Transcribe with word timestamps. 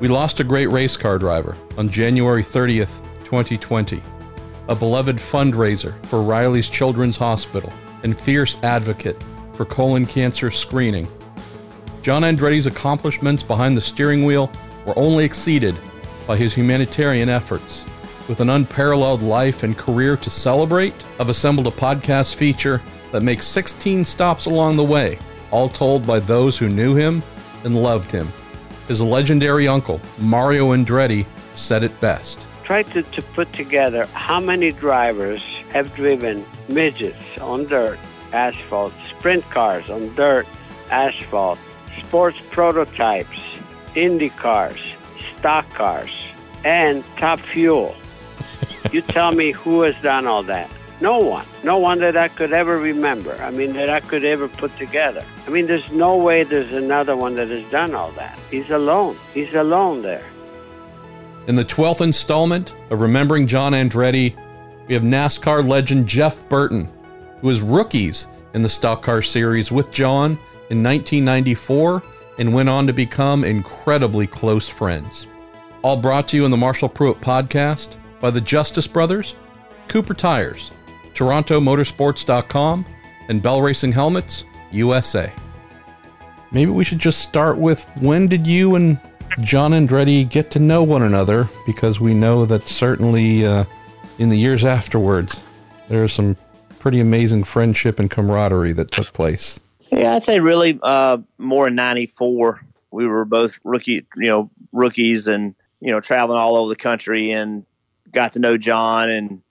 We 0.00 0.06
lost 0.06 0.38
a 0.38 0.44
great 0.44 0.68
race 0.68 0.96
car 0.96 1.18
driver 1.18 1.58
on 1.76 1.88
January 1.88 2.44
30th, 2.44 3.02
2020, 3.24 4.00
a 4.68 4.76
beloved 4.76 5.16
fundraiser 5.16 5.92
for 6.06 6.22
Riley's 6.22 6.68
Children's 6.68 7.16
Hospital 7.16 7.72
and 8.04 8.18
fierce 8.18 8.56
advocate 8.62 9.20
for 9.54 9.64
colon 9.64 10.06
cancer 10.06 10.52
screening. 10.52 11.08
John 12.00 12.22
Andretti's 12.22 12.68
accomplishments 12.68 13.42
behind 13.42 13.76
the 13.76 13.80
steering 13.80 14.24
wheel 14.24 14.52
were 14.86 14.96
only 14.96 15.24
exceeded 15.24 15.74
by 16.28 16.36
his 16.36 16.54
humanitarian 16.54 17.28
efforts. 17.28 17.84
With 18.28 18.38
an 18.38 18.50
unparalleled 18.50 19.22
life 19.22 19.64
and 19.64 19.76
career 19.76 20.16
to 20.18 20.30
celebrate, 20.30 20.94
I've 21.18 21.28
assembled 21.28 21.66
a 21.66 21.72
podcast 21.72 22.36
feature 22.36 22.80
that 23.10 23.24
makes 23.24 23.46
16 23.46 24.04
stops 24.04 24.46
along 24.46 24.76
the 24.76 24.84
way, 24.84 25.18
all 25.50 25.68
told 25.68 26.06
by 26.06 26.20
those 26.20 26.56
who 26.56 26.68
knew 26.68 26.94
him 26.94 27.20
and 27.64 27.82
loved 27.82 28.12
him. 28.12 28.28
His 28.88 29.02
legendary 29.02 29.68
uncle, 29.68 30.00
Mario 30.18 30.74
Andretti, 30.74 31.26
said 31.54 31.84
it 31.84 32.00
best. 32.00 32.46
Try 32.64 32.82
to, 32.84 33.02
to 33.02 33.22
put 33.22 33.52
together 33.52 34.06
how 34.14 34.40
many 34.40 34.72
drivers 34.72 35.42
have 35.70 35.94
driven 35.94 36.44
midgets 36.68 37.38
on 37.38 37.66
dirt, 37.66 37.98
asphalt, 38.32 38.94
sprint 39.10 39.44
cars 39.50 39.90
on 39.90 40.14
dirt, 40.14 40.46
asphalt, 40.90 41.58
sports 42.02 42.38
prototypes, 42.50 43.38
Indy 43.94 44.30
cars, 44.30 44.80
stock 45.36 45.68
cars, 45.70 46.10
and 46.64 47.04
top 47.18 47.40
fuel. 47.40 47.94
you 48.90 49.02
tell 49.02 49.32
me 49.32 49.50
who 49.52 49.82
has 49.82 49.94
done 50.02 50.26
all 50.26 50.42
that. 50.44 50.70
No 51.00 51.18
one. 51.18 51.46
No 51.62 51.78
one 51.78 52.00
that 52.00 52.16
I 52.16 52.28
could 52.28 52.52
ever 52.52 52.78
remember. 52.78 53.34
I 53.40 53.50
mean, 53.50 53.72
that 53.74 53.88
I 53.88 54.00
could 54.00 54.24
ever 54.24 54.48
put 54.48 54.76
together. 54.78 55.24
I 55.46 55.50
mean, 55.50 55.66
there's 55.66 55.90
no 55.92 56.16
way 56.16 56.42
there's 56.42 56.72
another 56.72 57.16
one 57.16 57.36
that 57.36 57.48
has 57.48 57.64
done 57.70 57.94
all 57.94 58.10
that. 58.12 58.38
He's 58.50 58.70
alone. 58.70 59.16
He's 59.32 59.54
alone 59.54 60.02
there. 60.02 60.24
In 61.46 61.54
the 61.54 61.64
12th 61.64 62.00
installment 62.00 62.74
of 62.90 63.00
Remembering 63.00 63.46
John 63.46 63.72
Andretti, 63.72 64.36
we 64.86 64.94
have 64.94 65.02
NASCAR 65.02 65.66
legend 65.66 66.06
Jeff 66.06 66.46
Burton, 66.48 66.92
who 67.40 67.46
was 67.46 67.60
rookies 67.60 68.26
in 68.54 68.62
the 68.62 68.68
Stock 68.68 69.02
Car 69.02 69.22
Series 69.22 69.70
with 69.70 69.90
John 69.92 70.32
in 70.70 70.82
1994 70.82 72.02
and 72.38 72.52
went 72.52 72.68
on 72.68 72.86
to 72.86 72.92
become 72.92 73.44
incredibly 73.44 74.26
close 74.26 74.68
friends. 74.68 75.26
All 75.82 75.96
brought 75.96 76.28
to 76.28 76.36
you 76.36 76.44
in 76.44 76.50
the 76.50 76.56
Marshall 76.56 76.88
Pruett 76.88 77.20
podcast 77.20 77.96
by 78.20 78.30
the 78.30 78.40
Justice 78.40 78.86
Brothers, 78.86 79.36
Cooper 79.86 80.14
Tires, 80.14 80.72
TorontoMotorsports.com, 81.18 82.86
and 83.28 83.42
Bell 83.42 83.60
Racing 83.60 83.90
Helmets, 83.90 84.44
USA. 84.70 85.32
Maybe 86.52 86.70
we 86.70 86.84
should 86.84 87.00
just 87.00 87.20
start 87.20 87.58
with 87.58 87.84
when 88.00 88.28
did 88.28 88.46
you 88.46 88.76
and 88.76 89.00
John 89.40 89.72
Andretti 89.72 90.28
get 90.28 90.52
to 90.52 90.60
know 90.60 90.84
one 90.84 91.02
another? 91.02 91.48
Because 91.66 91.98
we 91.98 92.14
know 92.14 92.46
that 92.46 92.68
certainly 92.68 93.44
uh, 93.44 93.64
in 94.18 94.28
the 94.28 94.38
years 94.38 94.64
afterwards, 94.64 95.40
there 95.88 96.04
is 96.04 96.12
some 96.12 96.36
pretty 96.78 97.00
amazing 97.00 97.42
friendship 97.42 97.98
and 97.98 98.08
camaraderie 98.08 98.72
that 98.74 98.92
took 98.92 99.12
place. 99.12 99.58
Yeah, 99.90 100.14
I'd 100.14 100.22
say 100.22 100.38
really 100.38 100.78
uh, 100.82 101.18
more 101.36 101.66
in 101.66 101.74
'94. 101.74 102.60
We 102.92 103.06
were 103.06 103.24
both 103.24 103.58
rookie, 103.64 104.06
you 104.16 104.28
know, 104.28 104.50
rookies, 104.72 105.26
and 105.26 105.54
you 105.80 105.90
know, 105.90 106.00
traveling 106.00 106.38
all 106.38 106.56
over 106.56 106.68
the 106.68 106.76
country, 106.80 107.32
and 107.32 107.66
got 108.12 108.34
to 108.34 108.38
know 108.38 108.56
John 108.56 109.10
and 109.10 109.42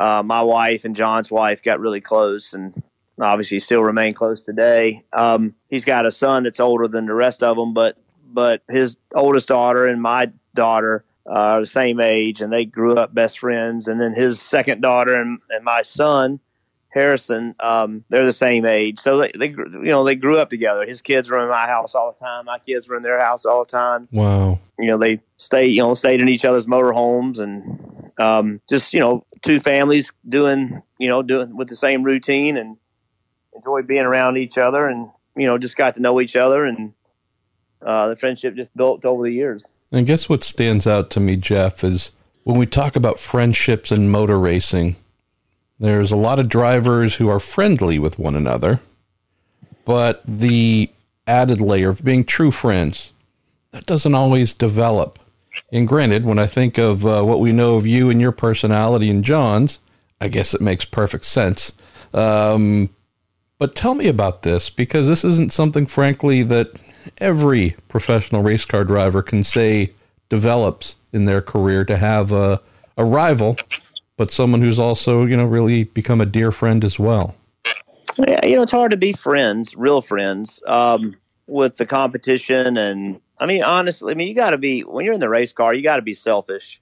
uh, 0.00 0.22
my 0.22 0.42
wife 0.42 0.84
and 0.84 0.96
John's 0.96 1.30
wife 1.30 1.62
got 1.62 1.80
really 1.80 2.00
close, 2.00 2.54
and 2.54 2.82
obviously 3.20 3.60
still 3.60 3.82
remain 3.82 4.14
close 4.14 4.40
today. 4.42 5.04
Um, 5.12 5.54
he's 5.68 5.84
got 5.84 6.06
a 6.06 6.10
son 6.10 6.44
that's 6.44 6.60
older 6.60 6.88
than 6.88 7.06
the 7.06 7.14
rest 7.14 7.42
of 7.42 7.56
them, 7.56 7.74
but 7.74 7.96
but 8.32 8.62
his 8.68 8.96
oldest 9.14 9.48
daughter 9.48 9.86
and 9.86 10.00
my 10.00 10.30
daughter 10.54 11.04
uh, 11.26 11.32
are 11.32 11.60
the 11.60 11.66
same 11.66 12.00
age, 12.00 12.40
and 12.40 12.52
they 12.52 12.64
grew 12.64 12.96
up 12.96 13.12
best 13.12 13.40
friends. 13.40 13.88
And 13.88 14.00
then 14.00 14.14
his 14.14 14.40
second 14.40 14.80
daughter 14.80 15.14
and, 15.14 15.40
and 15.50 15.64
my 15.64 15.82
son 15.82 16.40
Harrison, 16.90 17.54
um, 17.60 18.04
they're 18.08 18.26
the 18.26 18.32
same 18.32 18.66
age, 18.66 18.98
so 18.98 19.18
they, 19.18 19.32
they, 19.38 19.46
you 19.46 19.90
know, 19.90 20.04
they 20.04 20.16
grew 20.16 20.38
up 20.38 20.50
together. 20.50 20.84
His 20.84 21.02
kids 21.02 21.30
were 21.30 21.40
in 21.40 21.48
my 21.48 21.66
house 21.66 21.92
all 21.94 22.16
the 22.18 22.24
time. 22.24 22.46
My 22.46 22.58
kids 22.58 22.88
were 22.88 22.96
in 22.96 23.04
their 23.04 23.20
house 23.20 23.44
all 23.44 23.64
the 23.64 23.70
time. 23.70 24.08
Wow. 24.10 24.58
You 24.76 24.88
know, 24.88 24.98
they 24.98 25.20
stayed, 25.36 25.68
you 25.68 25.82
know, 25.82 25.94
stayed 25.94 26.20
in 26.20 26.28
each 26.28 26.44
other's 26.44 26.66
motorhomes, 26.66 27.38
and 27.38 27.99
um, 28.18 28.60
just 28.68 28.92
you 28.92 29.00
know, 29.00 29.24
two 29.42 29.60
families 29.60 30.12
doing, 30.28 30.82
you 30.98 31.08
know, 31.08 31.22
doing 31.22 31.56
with 31.56 31.68
the 31.68 31.76
same 31.76 32.02
routine, 32.02 32.56
and 32.56 32.76
enjoyed 33.54 33.86
being 33.86 34.04
around 34.04 34.36
each 34.36 34.58
other, 34.58 34.86
and 34.86 35.08
you 35.36 35.46
know, 35.46 35.58
just 35.58 35.76
got 35.76 35.94
to 35.94 36.00
know 36.00 36.20
each 36.20 36.36
other, 36.36 36.64
and 36.64 36.92
uh, 37.84 38.08
the 38.08 38.16
friendship 38.16 38.56
just 38.56 38.74
built 38.76 39.04
over 39.04 39.24
the 39.24 39.32
years. 39.32 39.64
And 39.92 40.06
guess 40.06 40.28
what 40.28 40.44
stands 40.44 40.86
out 40.86 41.10
to 41.10 41.20
me, 41.20 41.36
Jeff, 41.36 41.82
is 41.82 42.12
when 42.44 42.58
we 42.58 42.66
talk 42.66 42.96
about 42.96 43.18
friendships 43.18 43.90
and 43.90 44.10
motor 44.10 44.38
racing 44.38 44.96
there's 45.80 46.12
a 46.12 46.16
lot 46.16 46.38
of 46.38 46.50
drivers 46.50 47.16
who 47.16 47.28
are 47.28 47.40
friendly 47.40 47.98
with 47.98 48.18
one 48.18 48.34
another, 48.34 48.80
but 49.86 50.22
the 50.26 50.90
added 51.26 51.58
layer 51.58 51.88
of 51.88 52.04
being 52.04 52.22
true 52.22 52.50
friends, 52.50 53.12
that 53.70 53.86
doesn't 53.86 54.14
always 54.14 54.52
develop. 54.52 55.18
And 55.72 55.86
granted, 55.86 56.24
when 56.24 56.38
I 56.38 56.46
think 56.46 56.78
of 56.78 57.06
uh, 57.06 57.22
what 57.22 57.40
we 57.40 57.52
know 57.52 57.76
of 57.76 57.86
you 57.86 58.10
and 58.10 58.20
your 58.20 58.32
personality 58.32 59.08
and 59.10 59.24
John's, 59.24 59.78
I 60.20 60.28
guess 60.28 60.54
it 60.54 60.60
makes 60.60 60.84
perfect 60.84 61.24
sense. 61.24 61.72
Um, 62.12 62.90
but 63.58 63.74
tell 63.74 63.94
me 63.94 64.08
about 64.08 64.42
this 64.42 64.70
because 64.70 65.06
this 65.06 65.24
isn't 65.24 65.52
something, 65.52 65.86
frankly, 65.86 66.42
that 66.44 66.80
every 67.18 67.76
professional 67.88 68.42
race 68.42 68.64
car 68.64 68.84
driver 68.84 69.22
can 69.22 69.44
say 69.44 69.92
develops 70.28 70.96
in 71.12 71.24
their 71.24 71.40
career 71.40 71.84
to 71.84 71.96
have 71.96 72.32
a, 72.32 72.60
a 72.96 73.04
rival 73.04 73.56
but 74.20 74.30
someone 74.30 74.60
who's 74.60 74.78
also, 74.78 75.24
you 75.24 75.34
know, 75.34 75.46
really 75.46 75.84
become 75.84 76.20
a 76.20 76.26
dear 76.26 76.52
friend 76.52 76.84
as 76.84 76.98
well. 76.98 77.34
Yeah, 78.18 78.44
you 78.44 78.56
know, 78.56 78.60
it's 78.60 78.70
hard 78.70 78.90
to 78.90 78.98
be 78.98 79.14
friends, 79.14 79.74
real 79.74 80.02
friends, 80.02 80.62
um, 80.66 81.16
with 81.46 81.78
the 81.78 81.86
competition. 81.86 82.76
And 82.76 83.18
I 83.40 83.46
mean, 83.46 83.62
honestly, 83.62 84.12
I 84.12 84.14
mean, 84.14 84.28
you 84.28 84.34
got 84.34 84.50
to 84.50 84.58
be, 84.58 84.82
when 84.82 85.04
you're 85.04 85.14
in 85.14 85.20
the 85.20 85.28
race 85.28 85.52
car, 85.52 85.74
you 85.74 85.82
got 85.82 85.96
to 85.96 86.02
be 86.02 86.14
selfish. 86.14 86.80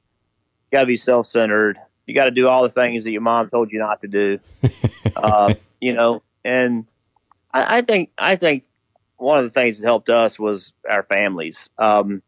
You 0.71 0.77
got 0.77 0.81
to 0.83 0.87
be 0.87 0.97
self 0.97 1.29
centered. 1.29 1.79
You 2.07 2.15
got 2.15 2.25
to 2.25 2.31
do 2.33 2.49
all 2.49 2.65
the 2.65 2.69
things 2.69 3.05
that 3.05 3.13
your 3.13 3.21
mom 3.21 3.49
told 3.49 3.71
you 3.71 3.79
not 3.79 4.01
to 4.01 4.09
do. 4.09 4.41
uh, 5.17 5.55
you 5.81 5.93
know, 5.93 6.23
and 6.45 6.87
I, 7.55 7.79
I, 7.79 7.83
think, 7.83 8.11
I 8.19 8.37
think 8.37 8.65
one 9.17 9.39
of 9.39 9.45
the 9.45 9.51
things 9.51 9.79
that 9.79 9.87
helped 9.87 10.11
us 10.11 10.39
was 10.39 10.73
our 10.91 11.05
families. 11.05 11.71
Um, 11.79 12.23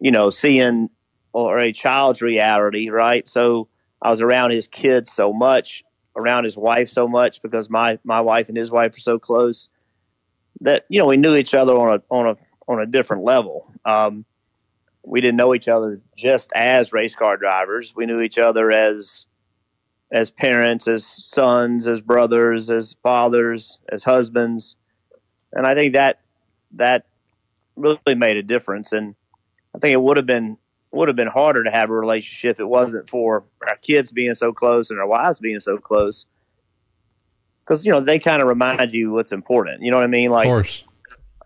you 0.00 0.12
know, 0.12 0.30
seeing 0.30 0.90
or 1.32 1.58
a 1.58 1.72
child's 1.72 2.22
reality, 2.22 2.88
right? 2.88 3.28
So, 3.28 3.68
I 4.02 4.10
was 4.10 4.20
around 4.20 4.50
his 4.50 4.68
kids 4.68 5.10
so 5.10 5.32
much, 5.32 5.82
around 6.14 6.44
his 6.44 6.56
wife 6.56 6.88
so 6.88 7.08
much 7.08 7.42
because 7.42 7.70
my 7.70 7.98
my 8.04 8.20
wife 8.20 8.48
and 8.48 8.56
his 8.56 8.70
wife 8.70 8.94
are 8.94 9.00
so 9.00 9.18
close 9.18 9.70
that 10.60 10.84
you 10.88 11.00
know 11.00 11.06
we 11.06 11.16
knew 11.16 11.34
each 11.34 11.54
other 11.54 11.72
on 11.72 11.94
a 11.94 12.14
on 12.14 12.26
a 12.28 12.36
on 12.68 12.80
a 12.80 12.86
different 12.86 13.22
level. 13.22 13.72
Um, 13.84 14.24
we 15.02 15.20
didn't 15.20 15.36
know 15.36 15.54
each 15.54 15.68
other 15.68 16.00
just 16.16 16.50
as 16.54 16.92
race 16.92 17.14
car 17.14 17.36
drivers. 17.36 17.94
We 17.94 18.06
knew 18.06 18.20
each 18.20 18.38
other 18.38 18.70
as 18.70 19.26
as 20.10 20.30
parents, 20.30 20.86
as 20.86 21.04
sons, 21.04 21.88
as 21.88 22.00
brothers, 22.00 22.70
as 22.70 22.94
fathers, 23.02 23.78
as 23.90 24.04
husbands, 24.04 24.76
and 25.52 25.66
I 25.66 25.74
think 25.74 25.94
that 25.94 26.20
that 26.72 27.06
really 27.76 28.14
made 28.14 28.36
a 28.36 28.42
difference. 28.42 28.92
And 28.92 29.14
I 29.74 29.78
think 29.78 29.92
it 29.92 30.00
would 30.00 30.16
have 30.16 30.26
been 30.26 30.58
would 30.92 31.08
have 31.08 31.16
been 31.16 31.28
harder 31.28 31.64
to 31.64 31.70
have 31.70 31.90
a 31.90 31.94
relationship. 31.94 32.56
If 32.56 32.60
it 32.60 32.68
wasn't 32.68 33.10
for 33.10 33.44
our 33.68 33.76
kids 33.76 34.12
being 34.12 34.34
so 34.36 34.52
close 34.52 34.90
and 34.90 35.00
our 35.00 35.06
wives 35.06 35.40
being 35.40 35.60
so 35.60 35.76
close. 35.78 36.24
Because 37.64 37.84
you 37.84 37.90
know 37.90 38.00
they 38.00 38.18
kind 38.18 38.42
of 38.42 38.48
remind 38.48 38.92
you 38.92 39.12
what's 39.12 39.32
important. 39.32 39.82
You 39.82 39.90
know 39.90 39.96
what 39.96 40.04
I 40.04 40.08
mean? 40.08 40.30
Like. 40.30 40.46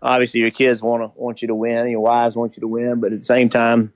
Obviously, 0.01 0.41
your 0.41 0.51
kids 0.51 0.81
want 0.81 1.03
to 1.03 1.19
want 1.19 1.41
you 1.41 1.47
to 1.49 1.55
win. 1.55 1.89
Your 1.89 2.01
wives 2.01 2.35
want 2.35 2.55
you 2.55 2.61
to 2.61 2.67
win, 2.67 2.99
but 2.99 3.11
at 3.11 3.19
the 3.19 3.25
same 3.25 3.49
time, 3.49 3.93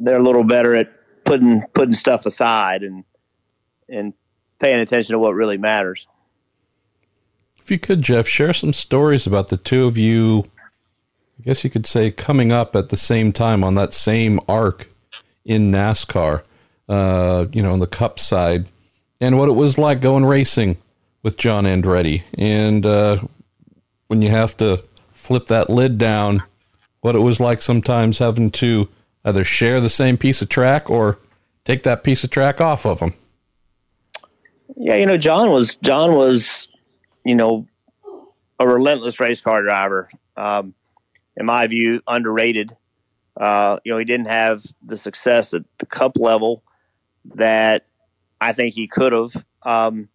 they're 0.00 0.18
a 0.18 0.22
little 0.22 0.44
better 0.44 0.74
at 0.74 0.92
putting 1.24 1.62
putting 1.74 1.94
stuff 1.94 2.26
aside 2.26 2.82
and 2.82 3.04
and 3.88 4.14
paying 4.58 4.80
attention 4.80 5.12
to 5.12 5.18
what 5.18 5.34
really 5.34 5.56
matters. 5.56 6.06
If 7.62 7.70
you 7.70 7.78
could, 7.78 8.02
Jeff, 8.02 8.26
share 8.26 8.52
some 8.52 8.72
stories 8.72 9.26
about 9.26 9.48
the 9.48 9.56
two 9.56 9.86
of 9.86 9.96
you 9.96 10.44
I 11.38 11.44
guess 11.44 11.62
you 11.62 11.70
could 11.70 11.86
say 11.86 12.10
coming 12.10 12.50
up 12.50 12.74
at 12.74 12.88
the 12.88 12.96
same 12.96 13.32
time 13.32 13.62
on 13.62 13.76
that 13.76 13.94
same 13.94 14.40
arc 14.48 14.88
in 15.44 15.70
NASCAR, 15.70 16.44
uh, 16.88 17.46
you 17.52 17.62
know, 17.62 17.72
on 17.72 17.78
the 17.78 17.86
Cup 17.86 18.18
side, 18.18 18.66
and 19.20 19.38
what 19.38 19.48
it 19.48 19.52
was 19.52 19.78
like 19.78 20.00
going 20.00 20.24
racing 20.24 20.78
with 21.22 21.36
John 21.36 21.64
Andretti, 21.64 22.22
and 22.34 22.84
uh, 22.84 23.20
when 24.08 24.20
you 24.22 24.30
have 24.30 24.56
to 24.56 24.84
flip 25.12 25.46
that 25.46 25.70
lid 25.70 25.98
down, 25.98 26.42
what 27.00 27.14
it 27.14 27.20
was 27.20 27.40
like 27.40 27.62
sometimes 27.62 28.18
having 28.18 28.50
to 28.50 28.88
either 29.24 29.44
share 29.44 29.80
the 29.80 29.90
same 29.90 30.16
piece 30.16 30.42
of 30.42 30.48
track 30.48 30.90
or 30.90 31.18
take 31.64 31.82
that 31.84 32.02
piece 32.02 32.24
of 32.24 32.30
track 32.30 32.60
off 32.60 32.84
of 32.84 32.98
them. 32.98 33.14
Yeah, 34.76 34.96
you 34.96 35.06
know, 35.06 35.16
John 35.16 35.50
was 35.50 35.76
John 35.76 36.14
was, 36.14 36.68
you 37.24 37.34
know, 37.34 37.66
a 38.58 38.66
relentless 38.66 39.20
race 39.20 39.40
car 39.40 39.62
driver. 39.62 40.10
Um, 40.36 40.74
in 41.36 41.46
my 41.46 41.66
view, 41.66 42.02
underrated. 42.06 42.76
Uh, 43.36 43.78
you 43.84 43.92
know, 43.92 43.98
he 43.98 44.04
didn't 44.04 44.26
have 44.26 44.64
the 44.84 44.96
success 44.96 45.54
at 45.54 45.62
the 45.78 45.86
cup 45.86 46.18
level 46.18 46.62
that 47.36 47.86
I 48.40 48.52
think 48.52 48.74
he 48.74 48.88
could 48.88 49.12
have. 49.12 49.44
Um, 49.62 50.08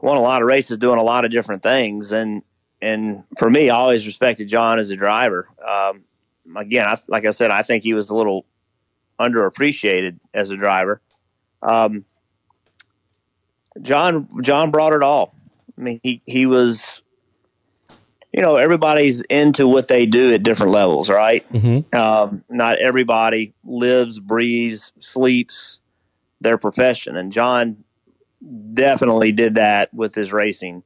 won 0.00 0.16
a 0.16 0.20
lot 0.20 0.42
of 0.42 0.48
races 0.48 0.78
doing 0.78 0.98
a 0.98 1.02
lot 1.02 1.24
of 1.24 1.30
different 1.30 1.62
things. 1.62 2.12
And, 2.12 2.42
and 2.80 3.24
for 3.38 3.50
me, 3.50 3.70
I 3.70 3.76
always 3.76 4.06
respected 4.06 4.48
John 4.48 4.78
as 4.78 4.90
a 4.90 4.96
driver. 4.96 5.48
Um, 5.66 6.04
again, 6.56 6.86
I, 6.86 6.98
like 7.08 7.26
I 7.26 7.30
said, 7.30 7.50
I 7.50 7.62
think 7.62 7.82
he 7.82 7.94
was 7.94 8.08
a 8.08 8.14
little 8.14 8.46
underappreciated 9.20 10.18
as 10.32 10.50
a 10.50 10.56
driver. 10.56 11.00
Um, 11.62 12.04
John, 13.82 14.28
John 14.42 14.70
brought 14.70 14.92
it 14.92 15.02
all. 15.02 15.34
I 15.76 15.80
mean, 15.80 16.00
he, 16.02 16.22
he 16.26 16.46
was, 16.46 17.02
you 18.32 18.42
know, 18.42 18.56
everybody's 18.56 19.22
into 19.22 19.66
what 19.66 19.88
they 19.88 20.06
do 20.06 20.32
at 20.34 20.42
different 20.42 20.72
levels, 20.72 21.10
right? 21.10 21.48
Mm-hmm. 21.50 21.96
Um, 21.96 22.44
not 22.48 22.78
everybody 22.78 23.54
lives, 23.64 24.20
breathes, 24.20 24.92
sleeps 25.00 25.80
their 26.40 26.58
profession. 26.58 27.16
And 27.16 27.32
John 27.32 27.84
definitely 28.74 29.32
did 29.32 29.56
that 29.56 29.92
with 29.92 30.14
his 30.14 30.32
racing. 30.32 30.82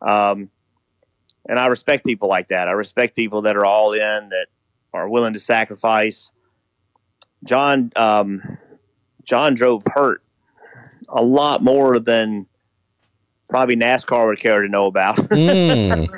Um, 0.00 0.50
and 1.48 1.58
I 1.58 1.66
respect 1.66 2.04
people 2.06 2.28
like 2.28 2.48
that. 2.48 2.68
I 2.68 2.72
respect 2.72 3.16
people 3.16 3.42
that 3.42 3.56
are 3.56 3.64
all 3.64 3.92
in, 3.92 4.00
that 4.28 4.46
are 4.92 5.08
willing 5.08 5.32
to 5.34 5.40
sacrifice. 5.40 6.32
John, 7.44 7.92
um, 7.96 8.58
John 9.24 9.54
drove 9.54 9.82
hurt 9.86 10.22
a 11.08 11.22
lot 11.22 11.62
more 11.62 11.98
than 11.98 12.46
probably 13.48 13.76
NASCAR 13.76 14.26
would 14.26 14.40
care 14.40 14.60
to 14.62 14.68
know 14.68 14.86
about, 14.86 15.16
Mm. 15.28 16.08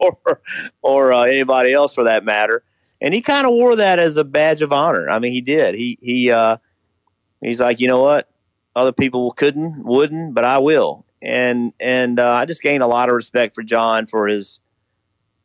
or 0.00 0.40
or 0.82 1.12
uh, 1.12 1.22
anybody 1.22 1.72
else 1.72 1.94
for 1.94 2.04
that 2.04 2.24
matter. 2.24 2.62
And 3.00 3.12
he 3.12 3.20
kind 3.20 3.46
of 3.46 3.52
wore 3.52 3.76
that 3.76 3.98
as 3.98 4.16
a 4.16 4.24
badge 4.24 4.62
of 4.62 4.72
honor. 4.72 5.08
I 5.10 5.18
mean, 5.18 5.32
he 5.32 5.42
did. 5.42 5.74
He 5.74 5.98
he 6.00 6.30
uh, 6.30 6.56
he's 7.42 7.60
like, 7.60 7.78
you 7.80 7.88
know 7.88 8.02
what? 8.02 8.30
Other 8.76 8.92
people 8.92 9.32
couldn't, 9.32 9.84
wouldn't, 9.84 10.34
but 10.34 10.44
I 10.44 10.58
will. 10.58 11.06
And 11.22 11.72
and 11.80 12.20
uh, 12.20 12.30
I 12.30 12.44
just 12.44 12.62
gained 12.62 12.82
a 12.82 12.86
lot 12.86 13.08
of 13.08 13.14
respect 13.14 13.54
for 13.54 13.62
John 13.62 14.06
for 14.06 14.28
his 14.28 14.60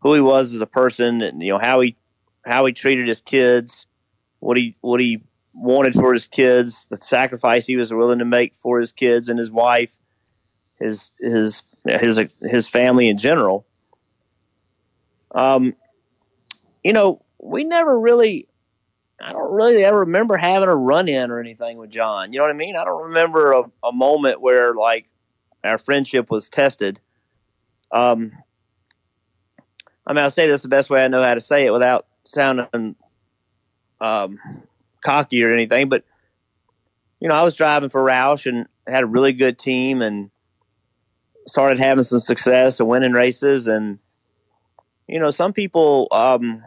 who 0.01 0.13
he 0.13 0.19
was 0.19 0.53
as 0.53 0.59
a 0.59 0.65
person, 0.65 1.21
and 1.21 1.41
you 1.41 1.53
know 1.53 1.59
how 1.59 1.79
he 1.79 1.95
how 2.45 2.65
he 2.65 2.73
treated 2.73 3.07
his 3.07 3.21
kids, 3.21 3.87
what 4.39 4.57
he 4.57 4.75
what 4.81 4.99
he 4.99 5.23
wanted 5.53 5.93
for 5.93 6.11
his 6.11 6.27
kids, 6.27 6.87
the 6.87 6.97
sacrifice 6.97 7.65
he 7.65 7.77
was 7.77 7.93
willing 7.93 8.19
to 8.19 8.25
make 8.25 8.53
for 8.53 8.81
his 8.81 8.91
kids 8.91 9.29
and 9.29 9.39
his 9.39 9.49
wife, 9.49 9.97
his 10.77 11.11
his 11.21 11.63
his 11.85 12.21
his 12.41 12.67
family 12.67 13.07
in 13.07 13.17
general. 13.17 13.65
Um, 15.33 15.73
you 16.83 16.91
know, 16.91 17.23
we 17.39 17.63
never 17.63 17.97
really 17.97 18.49
I 19.21 19.31
don't 19.31 19.51
really 19.51 19.83
ever 19.83 19.99
remember 19.99 20.37
having 20.37 20.69
a 20.69 20.75
run 20.75 21.07
in 21.07 21.31
or 21.31 21.39
anything 21.39 21.77
with 21.77 21.89
John. 21.89 22.33
You 22.33 22.39
know 22.39 22.45
what 22.45 22.51
I 22.51 22.57
mean? 22.57 22.75
I 22.75 22.83
don't 22.83 23.03
remember 23.03 23.51
a, 23.53 23.63
a 23.83 23.91
moment 23.91 24.41
where 24.41 24.73
like 24.73 25.07
our 25.63 25.77
friendship 25.77 26.29
was 26.29 26.49
tested. 26.49 26.99
Um, 27.91 28.31
I 30.07 30.13
mean, 30.13 30.23
I'll 30.23 30.31
say 30.31 30.47
this 30.47 30.61
the 30.61 30.67
best 30.67 30.89
way 30.89 31.03
I 31.03 31.07
know 31.07 31.23
how 31.23 31.33
to 31.33 31.41
say 31.41 31.65
it 31.65 31.71
without 31.71 32.07
sounding 32.25 32.95
um, 33.99 34.39
cocky 35.01 35.43
or 35.43 35.51
anything, 35.51 35.89
but 35.89 36.03
you 37.19 37.29
know, 37.29 37.35
I 37.35 37.43
was 37.43 37.55
driving 37.55 37.89
for 37.89 38.03
Roush 38.03 38.47
and 38.47 38.65
had 38.87 39.03
a 39.03 39.07
really 39.07 39.31
good 39.31 39.59
team 39.59 40.01
and 40.01 40.31
started 41.47 41.79
having 41.79 42.03
some 42.03 42.21
success 42.21 42.79
and 42.79 42.89
winning 42.89 43.11
races. 43.11 43.67
And 43.67 43.99
you 45.07 45.19
know, 45.19 45.29
some 45.29 45.53
people, 45.53 46.07
um, 46.11 46.63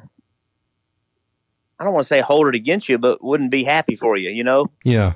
I 1.85 1.87
don't 1.87 1.93
want 1.93 2.05
to 2.05 2.09
say 2.09 2.23
hold 2.23 2.49
it 2.49 2.55
against 2.55 2.89
you, 2.89 2.97
but 2.97 3.23
wouldn't 3.23 3.51
be 3.51 3.63
happy 3.63 3.95
for 3.95 4.17
you, 4.17 4.31
you 4.31 4.43
know. 4.43 4.71
Yeah. 4.85 5.13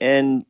And 0.00 0.46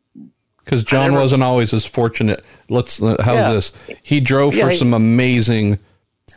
Because 0.65 0.85
John 0.85 1.11
never- 1.11 1.21
wasn't 1.23 1.43
always 1.43 1.75
as 1.75 1.85
fortunate. 1.85 2.45
Let's. 2.69 3.01
How's 3.01 3.19
Yeah. 3.27 3.53
this? 3.53 3.73
He 4.05 4.21
drove 4.21 4.55
Yeah, 4.55 4.67
for 4.67 4.71
he- 4.71 4.77
some 4.77 4.95
amazing 4.95 5.81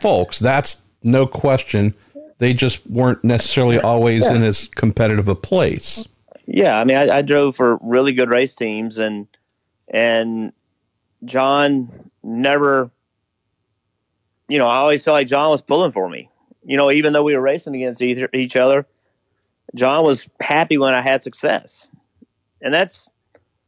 folks. 0.00 0.40
That's 0.40 0.78
no 1.04 1.24
question. 1.24 1.94
They 2.38 2.52
just 2.52 2.84
weren't 2.90 3.22
necessarily 3.22 3.78
always 3.78 4.24
Yeah. 4.24 4.34
in 4.34 4.42
as 4.42 4.66
competitive 4.74 5.28
a 5.28 5.36
place. 5.36 6.04
Yeah, 6.46 6.80
I 6.80 6.82
mean, 6.84 6.96
I, 6.96 7.18
I 7.18 7.22
drove 7.22 7.54
for 7.54 7.78
really 7.80 8.12
good 8.12 8.28
race 8.28 8.56
teams, 8.56 8.98
and 8.98 9.28
and 9.88 10.52
John 11.24 12.10
never, 12.24 12.90
you 14.48 14.58
know, 14.58 14.66
I 14.66 14.76
always 14.78 15.04
felt 15.04 15.14
like 15.14 15.28
John 15.28 15.50
was 15.50 15.62
pulling 15.62 15.92
for 15.92 16.08
me. 16.08 16.28
You 16.64 16.76
know, 16.76 16.90
even 16.90 17.12
though 17.12 17.22
we 17.22 17.34
were 17.36 17.40
racing 17.40 17.76
against 17.76 18.02
each 18.02 18.56
other, 18.56 18.86
John 19.74 20.04
was 20.04 20.28
happy 20.40 20.78
when 20.78 20.94
I 20.94 21.00
had 21.00 21.22
success, 21.22 21.90
and 22.62 22.72
that's 22.72 23.10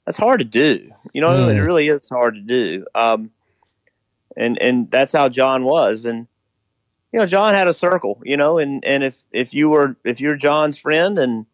that's 0.06 0.16
hard 0.16 0.38
to 0.40 0.44
do. 0.44 0.90
You 1.12 1.20
know, 1.20 1.30
Mm. 1.30 1.54
it 1.56 1.60
really 1.62 1.88
is 1.88 2.08
hard 2.08 2.34
to 2.34 2.40
do. 2.40 2.86
Um, 2.94 3.30
and 4.36 4.60
and 4.60 4.90
that's 4.90 5.12
how 5.12 5.28
John 5.28 5.64
was, 5.64 6.04
and 6.06 6.26
you 7.12 7.18
know, 7.18 7.26
John 7.26 7.54
had 7.54 7.68
a 7.68 7.72
circle. 7.72 8.20
You 8.24 8.36
know, 8.36 8.58
and 8.58 8.84
and 8.84 9.02
if 9.04 9.18
if 9.32 9.52
you 9.52 9.68
were 9.68 9.96
if 10.04 10.20
you're 10.20 10.36
John's 10.36 10.78
friend 10.78 11.18
and 11.18 11.46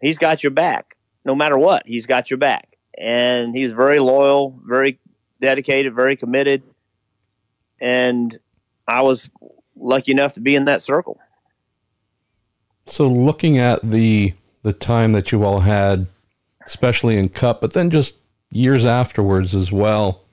he's 0.00 0.18
got 0.18 0.44
your 0.44 0.52
back 0.52 0.96
no 1.24 1.34
matter 1.34 1.58
what 1.58 1.82
he's 1.86 2.06
got 2.06 2.30
your 2.30 2.38
back 2.38 2.76
and 2.96 3.54
he's 3.54 3.72
very 3.72 3.98
loyal 3.98 4.58
very 4.64 4.98
dedicated 5.40 5.92
very 5.92 6.16
committed 6.16 6.62
and 7.80 8.38
i 8.86 9.02
was 9.02 9.28
lucky 9.76 10.12
enough 10.12 10.34
to 10.34 10.40
be 10.40 10.54
in 10.54 10.64
that 10.66 10.80
circle 10.80 11.18
So 12.88 13.06
looking 13.08 13.58
at 13.58 13.80
the 13.82 14.34
the 14.62 14.72
time 14.72 15.12
that 15.12 15.30
you 15.32 15.44
all 15.44 15.60
had, 15.60 16.06
especially 16.66 17.16
in 17.16 17.28
Cup, 17.28 17.60
but 17.60 17.72
then 17.72 17.90
just 17.90 18.16
years 18.50 18.84
afterwards 18.84 19.54
as 19.54 19.70
well, 19.70 20.24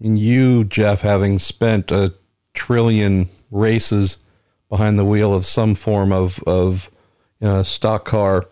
and 0.00 0.18
you, 0.18 0.64
Jeff, 0.64 1.02
having 1.02 1.38
spent 1.38 1.90
a 1.92 2.14
trillion 2.54 3.28
races 3.50 4.18
behind 4.68 4.98
the 4.98 5.04
wheel 5.04 5.32
of 5.34 5.44
some 5.46 5.74
form 5.74 6.12
of 6.12 6.42
of 6.46 6.90
uh, 7.42 7.62
stock 7.62 8.04
car, 8.04 8.44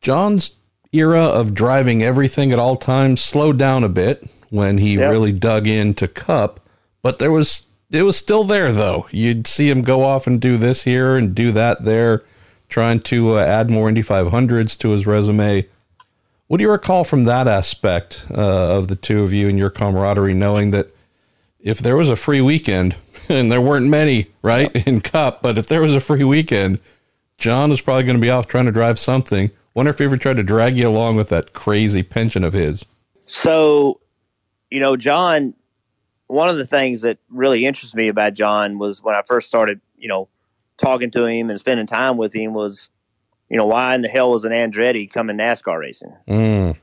John's 0.00 0.52
era 0.92 1.22
of 1.24 1.54
driving 1.54 2.02
everything 2.02 2.52
at 2.52 2.58
all 2.58 2.76
times 2.76 3.20
slowed 3.20 3.58
down 3.58 3.84
a 3.84 3.88
bit 3.88 4.28
when 4.50 4.78
he 4.78 4.94
Yep. 4.94 5.10
really 5.10 5.32
dug 5.32 5.66
into 5.66 6.06
Cup, 6.08 6.60
but 7.02 7.18
there 7.18 7.32
was 7.32 7.65
it 7.90 8.02
was 8.02 8.16
still 8.16 8.44
there 8.44 8.72
though. 8.72 9.06
You'd 9.10 9.46
see 9.46 9.70
him 9.70 9.82
go 9.82 10.04
off 10.04 10.26
and 10.26 10.40
do 10.40 10.56
this 10.56 10.82
here 10.84 11.16
and 11.16 11.34
do 11.34 11.52
that 11.52 11.84
there, 11.84 12.24
trying 12.68 13.00
to 13.00 13.38
uh, 13.38 13.44
add 13.44 13.70
more 13.70 13.88
Indy 13.88 14.02
500s 14.02 14.76
to 14.78 14.90
his 14.90 15.06
resume. 15.06 15.66
What 16.48 16.58
do 16.58 16.62
you 16.62 16.70
recall 16.70 17.04
from 17.04 17.24
that 17.24 17.48
aspect 17.48 18.26
uh, 18.30 18.76
of 18.76 18.88
the 18.88 18.96
two 18.96 19.22
of 19.24 19.32
you 19.32 19.48
and 19.48 19.58
your 19.58 19.70
camaraderie, 19.70 20.34
knowing 20.34 20.70
that 20.70 20.94
if 21.58 21.78
there 21.78 21.96
was 21.96 22.08
a 22.08 22.16
free 22.16 22.40
weekend, 22.40 22.94
and 23.28 23.50
there 23.50 23.60
weren't 23.60 23.88
many, 23.88 24.28
right, 24.42 24.70
in 24.86 25.00
Cup, 25.00 25.42
but 25.42 25.58
if 25.58 25.66
there 25.66 25.80
was 25.82 25.94
a 25.94 26.00
free 26.00 26.22
weekend, 26.22 26.80
John 27.38 27.70
was 27.70 27.80
probably 27.80 28.04
going 28.04 28.16
to 28.16 28.22
be 28.22 28.30
off 28.30 28.46
trying 28.46 28.66
to 28.66 28.72
drive 28.72 28.98
something. 28.98 29.50
Wonder 29.74 29.90
if 29.90 29.98
he 29.98 30.04
ever 30.04 30.16
tried 30.16 30.36
to 30.36 30.42
drag 30.42 30.78
you 30.78 30.88
along 30.88 31.16
with 31.16 31.28
that 31.30 31.52
crazy 31.52 32.02
pension 32.02 32.44
of 32.44 32.52
his. 32.52 32.84
so 33.26 34.00
you 34.70 34.80
know 34.80 34.96
john 34.96 35.54
one 36.28 36.48
of 36.48 36.56
the 36.56 36.66
things 36.66 37.02
that 37.02 37.18
really 37.28 37.64
interests 37.64 37.94
me 37.94 38.08
about 38.08 38.34
john 38.34 38.78
was 38.78 39.02
when 39.02 39.14
i 39.14 39.22
first 39.22 39.48
started 39.48 39.80
you 39.96 40.08
know 40.08 40.28
talking 40.76 41.10
to 41.10 41.24
him 41.24 41.50
and 41.50 41.58
spending 41.58 41.86
time 41.86 42.16
with 42.16 42.34
him 42.34 42.52
was 42.52 42.90
you 43.48 43.56
know 43.56 43.66
why 43.66 43.94
in 43.94 44.02
the 44.02 44.08
hell 44.08 44.30
was 44.30 44.44
an 44.44 44.52
andretti 44.52 45.10
coming 45.10 45.36
nascar 45.36 45.78
racing 45.78 46.12
Mm, 46.28 46.76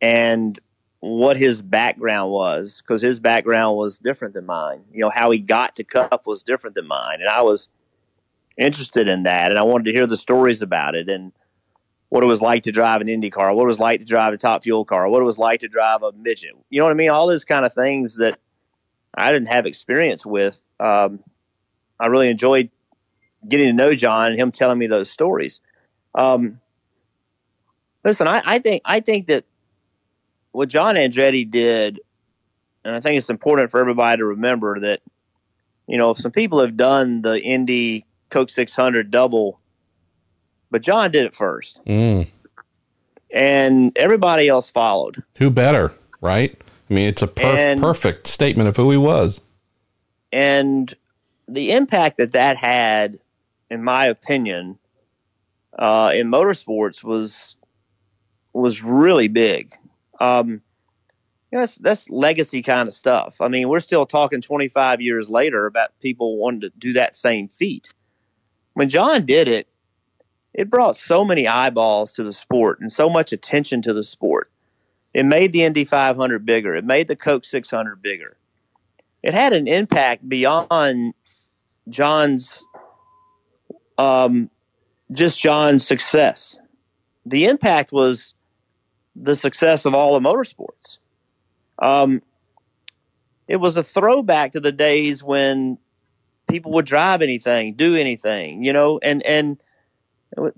and 0.00 0.60
what 1.00 1.38
his 1.38 1.62
background 1.62 2.30
was 2.30 2.82
because 2.82 3.00
his 3.00 3.20
background 3.20 3.76
was 3.76 3.98
different 3.98 4.34
than 4.34 4.46
mine. 4.46 4.82
You 4.92 5.00
know, 5.00 5.10
how 5.12 5.30
he 5.30 5.38
got 5.38 5.74
to 5.76 5.84
Cup 5.84 6.26
was 6.26 6.42
different 6.42 6.76
than 6.76 6.86
mine. 6.86 7.20
And 7.20 7.28
I 7.28 7.40
was 7.40 7.70
interested 8.56 9.08
in 9.08 9.22
that. 9.24 9.50
And 9.50 9.58
I 9.58 9.62
wanted 9.62 9.84
to 9.84 9.92
hear 9.92 10.06
the 10.06 10.18
stories 10.18 10.60
about 10.60 10.94
it 10.94 11.08
and 11.08 11.32
what 12.10 12.22
it 12.22 12.26
was 12.26 12.42
like 12.42 12.64
to 12.64 12.72
drive 12.72 13.00
an 13.00 13.08
Indy 13.08 13.30
car, 13.30 13.54
what 13.54 13.64
it 13.64 13.68
was 13.68 13.80
like 13.80 14.00
to 14.00 14.04
drive 14.04 14.34
a 14.34 14.36
top 14.36 14.62
fuel 14.62 14.84
car, 14.84 15.08
what 15.08 15.22
it 15.22 15.24
was 15.24 15.38
like 15.38 15.60
to 15.60 15.68
drive 15.68 16.02
a 16.02 16.12
midget. 16.12 16.52
You 16.68 16.80
know 16.80 16.84
what 16.84 16.92
I 16.92 16.94
mean? 16.94 17.10
All 17.10 17.26
those 17.26 17.44
kind 17.44 17.64
of 17.64 17.72
things 17.72 18.16
that 18.16 18.38
I 19.14 19.32
didn't 19.32 19.48
have 19.48 19.66
experience 19.66 20.24
with. 20.24 20.60
Um, 20.78 21.20
I 21.98 22.06
really 22.06 22.28
enjoyed 22.28 22.70
getting 23.48 23.66
to 23.66 23.72
know 23.72 23.94
John 23.94 24.28
and 24.28 24.36
him 24.36 24.50
telling 24.50 24.78
me 24.78 24.86
those 24.86 25.10
stories. 25.10 25.60
Um, 26.14 26.60
listen, 28.04 28.28
I, 28.28 28.42
I 28.44 28.58
think 28.58 28.82
I 28.84 29.00
think 29.00 29.26
that 29.28 29.44
what 30.52 30.68
John 30.68 30.96
Andretti 30.96 31.48
did, 31.48 32.00
and 32.84 32.94
I 32.94 33.00
think 33.00 33.18
it's 33.18 33.30
important 33.30 33.70
for 33.70 33.80
everybody 33.80 34.18
to 34.18 34.24
remember 34.24 34.80
that, 34.80 35.00
you 35.86 35.96
know, 35.96 36.14
some 36.14 36.32
people 36.32 36.60
have 36.60 36.76
done 36.76 37.22
the 37.22 37.40
Indy 37.40 38.06
Coke 38.30 38.50
600 38.50 39.10
double, 39.10 39.60
but 40.70 40.82
John 40.82 41.10
did 41.10 41.24
it 41.26 41.34
first, 41.34 41.80
mm. 41.84 42.28
and 43.32 43.92
everybody 43.96 44.48
else 44.48 44.70
followed. 44.70 45.22
Who 45.38 45.50
better, 45.50 45.92
right? 46.20 46.60
I 46.90 46.94
mean, 46.94 47.08
it's 47.08 47.22
a 47.22 47.28
perf- 47.28 47.56
And- 47.56 47.80
perfect 47.80 48.26
statement 48.26 48.68
of 48.68 48.76
who 48.76 48.90
he 48.90 48.96
was. 48.96 49.40
And 50.32 50.92
the 51.48 51.72
impact 51.72 52.18
that 52.18 52.32
that 52.32 52.56
had, 52.56 53.18
in 53.70 53.82
my 53.82 54.06
opinion, 54.06 54.78
uh, 55.78 56.12
in 56.14 56.28
motorsports 56.28 57.02
was 57.02 57.56
was 58.52 58.82
really 58.82 59.28
big. 59.28 59.72
Um, 60.20 60.62
you 61.50 61.56
know, 61.56 61.60
that's 61.60 61.76
that's 61.76 62.10
legacy 62.10 62.62
kind 62.62 62.86
of 62.86 62.94
stuff. 62.94 63.40
I 63.40 63.48
mean, 63.48 63.68
we're 63.68 63.80
still 63.80 64.06
talking 64.06 64.40
25 64.40 65.00
years 65.00 65.30
later 65.30 65.66
about 65.66 65.98
people 66.00 66.36
wanting 66.36 66.60
to 66.62 66.70
do 66.78 66.92
that 66.94 67.14
same 67.14 67.48
feat. 67.48 67.92
When 68.74 68.88
John 68.88 69.24
did 69.26 69.48
it, 69.48 69.68
it 70.54 70.70
brought 70.70 70.96
so 70.96 71.24
many 71.24 71.46
eyeballs 71.46 72.12
to 72.12 72.22
the 72.22 72.32
sport 72.32 72.80
and 72.80 72.92
so 72.92 73.08
much 73.08 73.32
attention 73.32 73.82
to 73.82 73.92
the 73.92 74.04
sport. 74.04 74.49
It 75.12 75.24
made 75.24 75.52
the 75.52 75.64
Indy 75.64 75.84
500 75.84 76.46
bigger. 76.46 76.74
It 76.74 76.84
made 76.84 77.08
the 77.08 77.16
Coke 77.16 77.44
600 77.44 78.00
bigger. 78.00 78.36
It 79.22 79.34
had 79.34 79.52
an 79.52 79.66
impact 79.66 80.28
beyond 80.28 81.14
John's, 81.88 82.64
um, 83.98 84.50
just 85.12 85.40
John's 85.40 85.86
success. 85.86 86.58
The 87.26 87.44
impact 87.44 87.92
was 87.92 88.34
the 89.16 89.36
success 89.36 89.84
of 89.84 89.94
all 89.94 90.18
the 90.18 90.26
motorsports. 90.26 90.98
Um, 91.78 92.22
it 93.48 93.56
was 93.56 93.76
a 93.76 93.82
throwback 93.82 94.52
to 94.52 94.60
the 94.60 94.72
days 94.72 95.22
when 95.24 95.76
people 96.48 96.72
would 96.72 96.86
drive 96.86 97.20
anything, 97.20 97.74
do 97.74 97.96
anything, 97.96 98.62
you 98.62 98.72
know, 98.72 98.98
and 99.02 99.22
and 99.24 99.60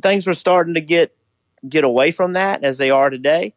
things 0.02 0.26
were 0.26 0.35
starting 0.35 0.75
to 0.75 0.80
get 0.80 1.16
get 1.68 1.85
away 1.85 2.11
from 2.11 2.32
that 2.32 2.64
as 2.64 2.78
they 2.78 2.90
are 2.90 3.09
today, 3.09 3.54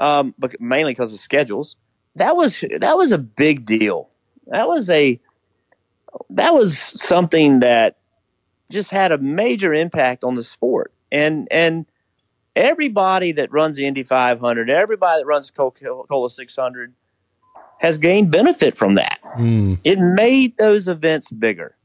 um, 0.00 0.34
but 0.38 0.60
mainly 0.60 0.92
because 0.92 1.12
of 1.12 1.20
schedules. 1.20 1.76
That 2.16 2.34
was 2.34 2.64
that 2.80 2.96
was 2.96 3.12
a 3.12 3.18
big 3.18 3.64
deal. 3.64 4.08
That 4.48 4.66
was 4.66 4.90
a 4.90 5.20
that 6.30 6.52
was 6.54 6.76
something 6.76 7.60
that 7.60 7.98
just 8.70 8.90
had 8.90 9.12
a 9.12 9.18
major 9.18 9.72
impact 9.72 10.24
on 10.24 10.34
the 10.34 10.42
sport, 10.42 10.92
and 11.12 11.46
and 11.52 11.86
everybody 12.56 13.30
that 13.32 13.52
runs 13.52 13.76
the 13.76 13.86
Indy 13.86 14.02
500, 14.02 14.70
everybody 14.70 15.20
that 15.20 15.26
runs 15.26 15.52
Coca-Cola 15.52 16.30
600 16.30 16.92
has 17.78 17.96
gained 17.96 18.30
benefit 18.32 18.76
from 18.76 18.94
that. 18.94 19.20
Mm. 19.38 19.78
It 19.84 19.98
made 19.98 20.56
those 20.58 20.88
events 20.88 21.30
bigger. 21.30 21.76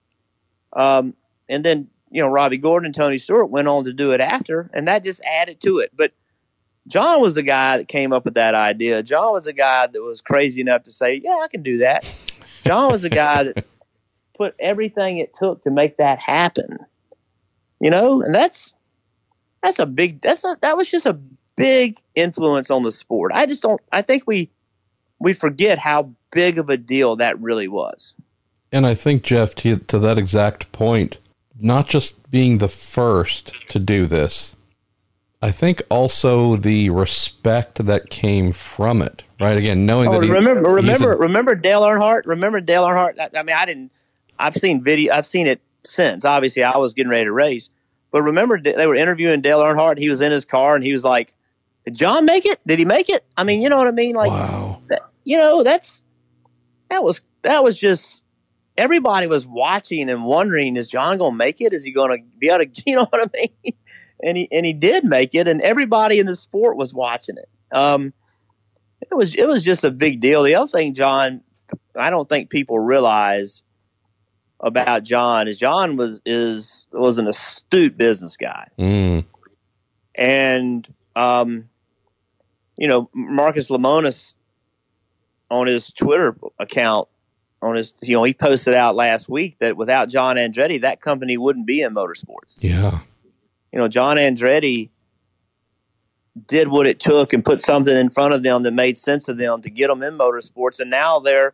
Um, 0.74 1.14
and 1.48 1.64
then 1.64 1.88
you 2.10 2.22
know, 2.22 2.28
Robby 2.30 2.58
Gordon 2.58 2.88
and 2.88 2.96
Tony 2.96 3.20
Stewart 3.20 3.50
went 3.50 3.68
on 3.68 3.84
to 3.84 3.94
do 3.94 4.12
it 4.12 4.22
after, 4.22 4.72
and 4.74 4.88
that 4.88 5.04
just 5.04 5.22
added 5.24 5.62
to 5.62 5.80
it. 5.80 5.92
But 5.96 6.14
John 6.88 7.22
was 7.22 7.36
the 7.36 7.44
guy 7.44 7.78
that 7.78 7.88
came 7.88 8.14
up 8.14 8.26
with 8.26 8.36
that 8.36 8.54
idea. 8.54 9.02
John 9.02 9.34
was 9.34 9.46
the 9.46 9.54
guy 9.54 9.88
that 9.88 10.02
was 10.02 10.22
crazy 10.22 10.62
enough 10.62 10.84
to 10.84 10.92
say, 10.92 11.22
"Yeah, 11.24 11.40
I 11.44 11.48
can 11.48 11.64
do 11.64 11.80
that." 11.80 12.06
John 12.66 12.92
was 12.92 13.02
the 13.02 13.10
guy 13.10 13.44
that 13.44 13.66
put 14.38 14.56
everything 14.60 15.18
it 15.18 15.32
took 15.40 15.64
to 15.64 15.72
make 15.72 15.98
that 15.98 16.20
happen. 16.20 16.78
You 17.80 17.90
know, 17.90 18.22
and 18.22 18.34
that's 18.34 18.76
that's 19.62 19.80
a 19.80 19.86
big 19.86 20.22
that's 20.22 20.44
a, 20.44 20.58
that 20.62 20.78
was 20.78 20.90
just 20.90 21.06
a 21.06 21.20
big 21.56 22.00
influence 22.14 22.70
on 22.70 22.84
the 22.84 22.92
sport. 22.92 23.32
I 23.34 23.46
just 23.46 23.64
don't. 23.64 23.82
I 23.92 24.02
think 24.02 24.24
we 24.28 24.52
we 25.20 25.34
forget 25.34 25.80
how 25.80 26.12
big 26.32 26.58
of 26.58 26.70
a 26.70 26.78
deal 26.78 27.16
that 27.16 27.40
really 27.40 27.68
was. 27.68 28.16
And 28.72 28.86
I 28.86 28.94
think 28.94 29.24
Jeff, 29.24 29.56
to, 29.56 29.78
to 29.78 30.00
that 30.00 30.18
exact 30.18 30.72
point, 30.72 31.18
not 31.60 31.88
just 31.88 32.30
being 32.30 32.58
the 32.58 32.68
first 32.68 33.54
to 33.70 33.80
do 33.80 34.06
this, 34.06 34.55
I 35.42 35.52
think 35.52 35.82
also 35.90 36.56
the 36.56 36.90
respect 36.90 37.86
that 37.86 38.10
came 38.10 38.52
from 38.52 39.02
it. 39.02 39.24
Right 39.40 39.58
again, 39.58 39.86
knowing 39.86 40.10
oh, 40.10 40.14
that 40.14 40.24
he, 40.24 40.32
remember 40.32 40.70
remember 40.70 41.14
a, 41.14 41.18
remember 41.18 41.56
Dale 41.56 41.82
Earnhardt. 41.82 42.26
Remember 42.26 42.62
Dale 42.62 42.84
Earnhardt. 42.84 43.20
I, 43.20 43.30
I 43.38 43.44
mean, 43.44 43.56
I 43.56 43.66
didn't. 43.66 43.92
I've 44.40 44.56
seen 44.56 44.82
video. 44.84 45.14
I've 45.14 45.26
seen 45.26 45.46
it 45.48 45.62
since. 45.84 46.26
Obviously, 46.26 46.64
I 46.64 46.78
was 46.78 46.94
getting 46.94 47.10
ready 47.10 47.26
to 47.26 47.32
race, 47.32 47.70
but 48.12 48.24
remember 48.24 48.60
they 48.60 48.88
were 48.88 48.96
interviewing 48.96 49.42
Dale 49.42 49.60
Earnhardt. 49.60 49.98
He 49.98 50.10
was 50.10 50.22
in 50.22 50.32
his 50.32 50.46
car 50.46 50.76
and 50.76 50.84
he 50.84 50.94
was 50.94 51.04
like, 51.04 51.34
"Did 51.84 51.96
John 51.96 52.26
make 52.26 52.46
it? 52.46 52.60
Did 52.66 52.80
he 52.80 52.86
make 52.86 53.10
it? 53.10 53.26
I 53.38 53.44
mean, 53.44 53.62
you 53.62 53.70
know 53.70 53.78
what 53.78 53.88
I 53.88 53.92
mean? 53.92 54.16
Like, 54.16 54.32
wow. 54.32 54.82
that, 54.88 55.02
you 55.26 55.38
know, 55.38 55.64
that's 55.64 56.02
that 56.90 57.04
was 57.04 57.20
that 57.44 57.64
was 57.64 57.78
just 57.78 58.24
everybody 58.78 59.28
was 59.28 59.46
watching 59.46 60.10
and 60.10 60.26
wondering, 60.26 60.76
is 60.76 60.88
John 60.88 61.18
going 61.18 61.34
to 61.34 61.38
make 61.38 61.62
it? 61.62 61.74
Is 61.74 61.84
he 61.84 61.92
going 61.92 62.18
to 62.18 62.38
be 62.38 62.50
able 62.50 62.66
to, 62.66 62.82
you 62.86 62.96
know 62.96 63.06
what 63.06 63.22
I 63.22 63.30
mean? 63.38 63.74
And 64.24 64.38
he, 64.38 64.48
and 64.52 64.66
he 64.66 64.74
did 64.74 65.04
make 65.04 65.36
it 65.36 65.48
and 65.48 65.62
everybody 65.62 66.20
in 66.20 66.26
the 66.26 66.36
sport 66.36 66.78
was 66.78 66.94
watching 66.94 67.38
it. 67.38 67.50
Um, 67.72 68.14
it 69.02 69.14
was, 69.14 69.36
it 69.36 69.48
was 69.48 69.64
just 69.64 69.84
a 69.84 69.92
big 69.92 70.20
deal. 70.20 70.44
The 70.44 70.56
other 70.56 70.68
thing, 70.68 70.94
John, 70.94 71.42
I 71.96 72.10
don't 72.10 72.28
think 72.28 72.50
people 72.50 72.80
realize 72.80 73.64
about 74.62 75.04
John 75.04 75.48
is 75.48 75.60
John 75.60 75.98
was, 75.98 76.22
is, 76.26 76.86
was 76.92 77.20
an 77.20 77.28
astute 77.28 77.98
business 77.98 78.38
guy. 78.38 78.68
Mm. 78.80 79.26
And, 80.16 80.88
um, 81.16 81.70
you 82.78 82.88
know, 82.88 83.10
Marcus 83.14 83.70
Lemonis 83.70 84.36
on 85.52 85.68
his 85.68 85.92
Twitter 85.92 86.36
account 86.60 87.08
on 87.62 87.76
his, 87.76 87.94
you 88.02 88.16
know, 88.16 88.24
he 88.24 88.34
posted 88.34 88.76
out 88.76 88.96
last 88.96 89.30
week 89.30 89.58
that 89.60 89.78
without 89.78 90.10
John 90.10 90.36
Andretti, 90.38 90.82
that 90.82 91.02
company 91.02 91.38
wouldn't 91.38 91.66
be 91.66 91.82
in 91.82 91.94
motorsports. 91.94 92.58
Yeah. 92.62 93.00
You 93.76 93.82
know, 93.82 93.90
John 93.90 94.16
Andretti 94.16 94.90
did 96.48 96.70
what 96.70 96.88
it 96.88 96.98
took 96.98 97.34
and 97.34 97.44
put 97.44 97.62
something 97.62 97.96
in 97.96 98.10
front 98.10 98.34
of 98.34 98.42
them 98.42 98.64
that 98.64 98.72
made 98.72 98.96
sense 98.96 99.26
to 99.26 99.34
them 99.34 99.62
to 99.64 99.70
get 99.70 99.90
them 99.90 100.02
in 100.02 100.18
motorsports, 100.18 100.80
and 100.80 100.90
now 100.90 101.20
they're 101.20 101.54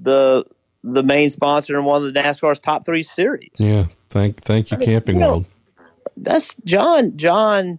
the 0.00 0.44
the 0.82 1.04
main 1.04 1.30
sponsor 1.30 1.78
in 1.78 1.84
one 1.84 2.04
of 2.04 2.12
the 2.12 2.20
NASCAR's 2.20 2.58
top 2.58 2.84
three 2.84 3.04
series. 3.04 3.52
Yeah, 3.56 3.86
thank 4.10 4.42
thank 4.42 4.72
you, 4.72 4.76
I 4.76 4.78
mean, 4.78 4.88
Camping 4.88 5.14
you 5.14 5.20
know, 5.20 5.28
World. 5.28 5.46
That's 6.16 6.56
John. 6.64 7.16
John 7.16 7.78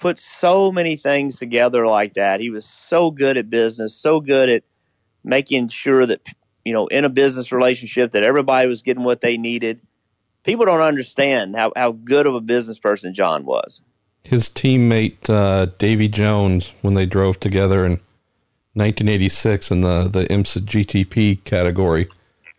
put 0.00 0.18
so 0.18 0.72
many 0.72 0.96
things 0.96 1.38
together 1.38 1.86
like 1.86 2.14
that. 2.14 2.40
He 2.40 2.50
was 2.50 2.66
so 2.66 3.12
good 3.12 3.36
at 3.36 3.48
business, 3.48 3.94
so 3.94 4.20
good 4.20 4.48
at 4.48 4.64
making 5.22 5.68
sure 5.68 6.04
that 6.04 6.20
you 6.64 6.72
know 6.72 6.88
in 6.88 7.04
a 7.04 7.08
business 7.08 7.52
relationship 7.52 8.10
that 8.10 8.24
everybody 8.24 8.66
was 8.66 8.82
getting 8.82 9.04
what 9.04 9.20
they 9.20 9.36
needed. 9.36 9.80
People 10.44 10.66
don't 10.66 10.80
understand 10.80 11.54
how, 11.56 11.72
how 11.76 11.92
good 11.92 12.26
of 12.26 12.34
a 12.34 12.40
business 12.40 12.78
person 12.78 13.14
John 13.14 13.44
was. 13.44 13.80
His 14.24 14.48
teammate 14.48 15.28
uh, 15.28 15.66
Davy 15.78 16.08
Jones, 16.08 16.72
when 16.82 16.94
they 16.94 17.06
drove 17.06 17.40
together 17.40 17.84
in 17.84 17.92
1986 18.74 19.70
in 19.70 19.80
the 19.82 20.08
the 20.08 20.24
IMSA 20.26 20.60
GTP 20.60 21.42
category, 21.44 22.08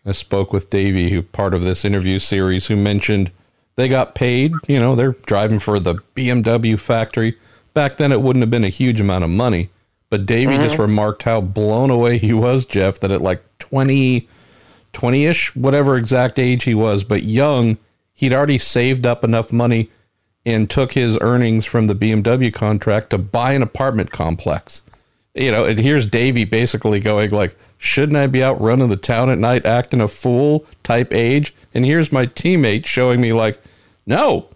I 0.05 0.11
spoke 0.11 0.51
with 0.51 0.69
Davy, 0.69 1.09
who 1.09 1.21
part 1.21 1.53
of 1.53 1.61
this 1.61 1.85
interview 1.85 2.19
series, 2.19 2.67
who 2.67 2.75
mentioned 2.75 3.31
they 3.75 3.87
got 3.87 4.15
paid. 4.15 4.53
You 4.67 4.79
know, 4.79 4.95
they're 4.95 5.15
driving 5.25 5.59
for 5.59 5.79
the 5.79 5.95
BMW 6.15 6.79
factory. 6.79 7.37
Back 7.73 7.97
then, 7.97 8.11
it 8.11 8.21
wouldn't 8.21 8.43
have 8.43 8.51
been 8.51 8.63
a 8.63 8.69
huge 8.69 8.99
amount 8.99 9.23
of 9.23 9.29
money, 9.29 9.69
but 10.09 10.25
Davy 10.25 10.53
mm-hmm. 10.53 10.63
just 10.63 10.77
remarked 10.77 11.23
how 11.23 11.41
blown 11.41 11.89
away 11.89 12.17
he 12.17 12.33
was, 12.33 12.65
Jeff, 12.65 12.99
that 12.99 13.11
at 13.11 13.21
like 13.21 13.41
20, 13.59 14.27
20 14.93 15.25
ish, 15.25 15.55
whatever 15.55 15.97
exact 15.97 16.39
age 16.39 16.63
he 16.63 16.73
was, 16.73 17.03
but 17.03 17.23
young, 17.23 17.77
he'd 18.13 18.33
already 18.33 18.57
saved 18.57 19.05
up 19.05 19.23
enough 19.23 19.51
money 19.51 19.89
and 20.45 20.69
took 20.69 20.93
his 20.93 21.17
earnings 21.21 21.65
from 21.65 21.87
the 21.87 21.95
BMW 21.95 22.53
contract 22.53 23.09
to 23.09 23.17
buy 23.17 23.53
an 23.53 23.61
apartment 23.61 24.11
complex. 24.11 24.81
You 25.33 25.51
know, 25.51 25.65
and 25.65 25.79
here's 25.79 26.05
Davy 26.05 26.45
basically 26.45 26.99
going 26.99 27.31
like, 27.31 27.55
shouldn't 27.77 28.17
I 28.17 28.27
be 28.27 28.43
out 28.43 28.61
running 28.61 28.89
the 28.89 28.97
town 28.97 29.29
at 29.29 29.39
night 29.39 29.65
acting 29.65 30.01
a 30.01 30.07
fool 30.07 30.65
type 30.83 31.11
age? 31.11 31.55
And 31.73 31.85
here's 31.85 32.11
my 32.11 32.27
teammate 32.27 32.85
showing 32.85 33.19
me 33.19 33.33
like, 33.33 33.59
no, 34.05 34.49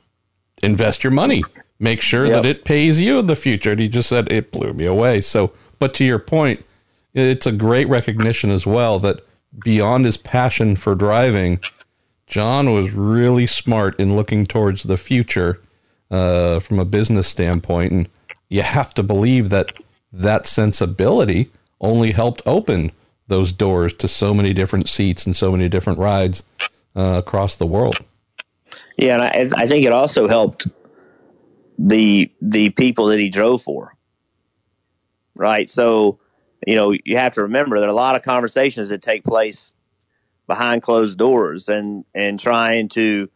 invest 0.62 1.03
your 1.03 1.12
money 1.12 1.41
make 1.79 2.01
sure 2.01 2.25
yep. 2.25 2.44
that 2.44 2.46
it 2.46 2.65
pays 2.65 3.00
you 3.00 3.20
in 3.20 3.27
the 3.27 3.36
future. 3.36 3.72
And 3.72 3.79
he 3.79 3.89
just 3.89 4.10
said 4.10 4.32
it 4.32 4.51
blew 4.51 4.74
me 4.74 4.86
away. 4.86 5.22
So, 5.22 5.53
but 5.79 5.94
to 5.96 6.06
your 6.06 6.20
point, 6.20 6.65
it's 7.13 7.46
a 7.46 7.51
great 7.51 7.88
recognition 7.88 8.51
as 8.51 8.65
well 8.65 9.00
that 9.00 9.22
beyond 9.64 10.06
his 10.06 10.18
passion 10.18 10.76
for 10.76 10.96
driving, 10.96 11.60
John 12.28 12.74
was 12.74 12.92
really 12.92 13.48
smart 13.48 14.00
in 14.00 14.16
looking 14.16 14.46
towards 14.46 14.84
the 14.84 14.98
future 14.98 15.62
uh, 16.12 16.60
from 16.60 16.80
a 16.80 16.86
business 16.86 17.28
standpoint. 17.28 17.92
And 17.92 18.10
you 18.50 18.62
have 18.62 18.94
to 18.96 19.04
believe 19.04 19.50
that 19.50 19.74
that 20.12 20.46
sensibility 20.46 21.52
only 21.80 22.12
helped 22.12 22.42
open 22.46 22.92
those 23.28 23.52
doors 23.52 23.94
to 23.94 24.08
so 24.08 24.34
many 24.34 24.54
different 24.54 24.90
seats 24.90 25.26
and 25.26 25.36
so 25.36 25.52
many 25.52 25.70
different 25.70 26.00
rides 26.00 26.44
uh, 26.96 27.16
across 27.18 27.56
the 27.56 27.66
world. 27.66 27.98
Yeah, 28.98 29.16
and 29.16 29.54
I, 29.54 29.64
I 29.64 29.68
think 29.68 29.86
it 29.86 29.92
also 29.92 30.28
helped 30.28 30.68
the 31.78 32.32
the 32.42 32.70
people 32.72 33.06
that 33.08 33.20
he 33.20 33.30
drove 33.30 33.62
for. 33.62 33.96
Right. 35.36 35.70
So, 35.70 36.20
you 36.66 36.76
know, 36.76 36.94
you 37.06 37.18
have 37.18 37.34
to 37.36 37.44
remember 37.44 37.80
there 37.80 37.90
are 37.90 37.92
a 37.92 37.96
lot 37.96 38.16
of 38.16 38.24
conversations 38.24 38.90
that 38.90 39.02
take 39.02 39.24
place 39.24 39.74
behind 40.48 40.82
closed 40.82 41.18
doors 41.18 41.68
and 41.68 42.06
and 42.16 42.40
trying 42.40 42.90
to 42.90 43.30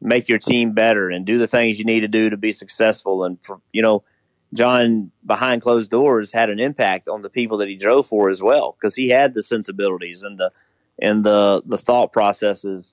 make 0.00 0.28
your 0.28 0.38
team 0.38 0.72
better 0.72 1.08
and 1.08 1.24
do 1.24 1.38
the 1.38 1.48
things 1.48 1.78
you 1.78 1.84
need 1.84 2.00
to 2.00 2.08
do 2.08 2.28
to 2.28 2.36
be 2.36 2.52
successful 2.52 3.24
and 3.24 3.38
you 3.72 3.80
know 3.80 4.04
John 4.52 5.10
behind 5.24 5.62
closed 5.62 5.90
doors 5.90 6.32
had 6.32 6.50
an 6.50 6.60
impact 6.60 7.08
on 7.08 7.22
the 7.22 7.30
people 7.30 7.58
that 7.58 7.68
he 7.68 7.76
drove 7.76 8.06
for 8.06 8.28
as 8.28 8.42
well 8.42 8.76
because 8.78 8.94
he 8.94 9.08
had 9.08 9.34
the 9.34 9.42
sensibilities 9.42 10.22
and 10.22 10.38
the 10.38 10.52
and 11.00 11.24
the 11.24 11.62
the 11.66 11.78
thought 11.78 12.12
processes 12.12 12.92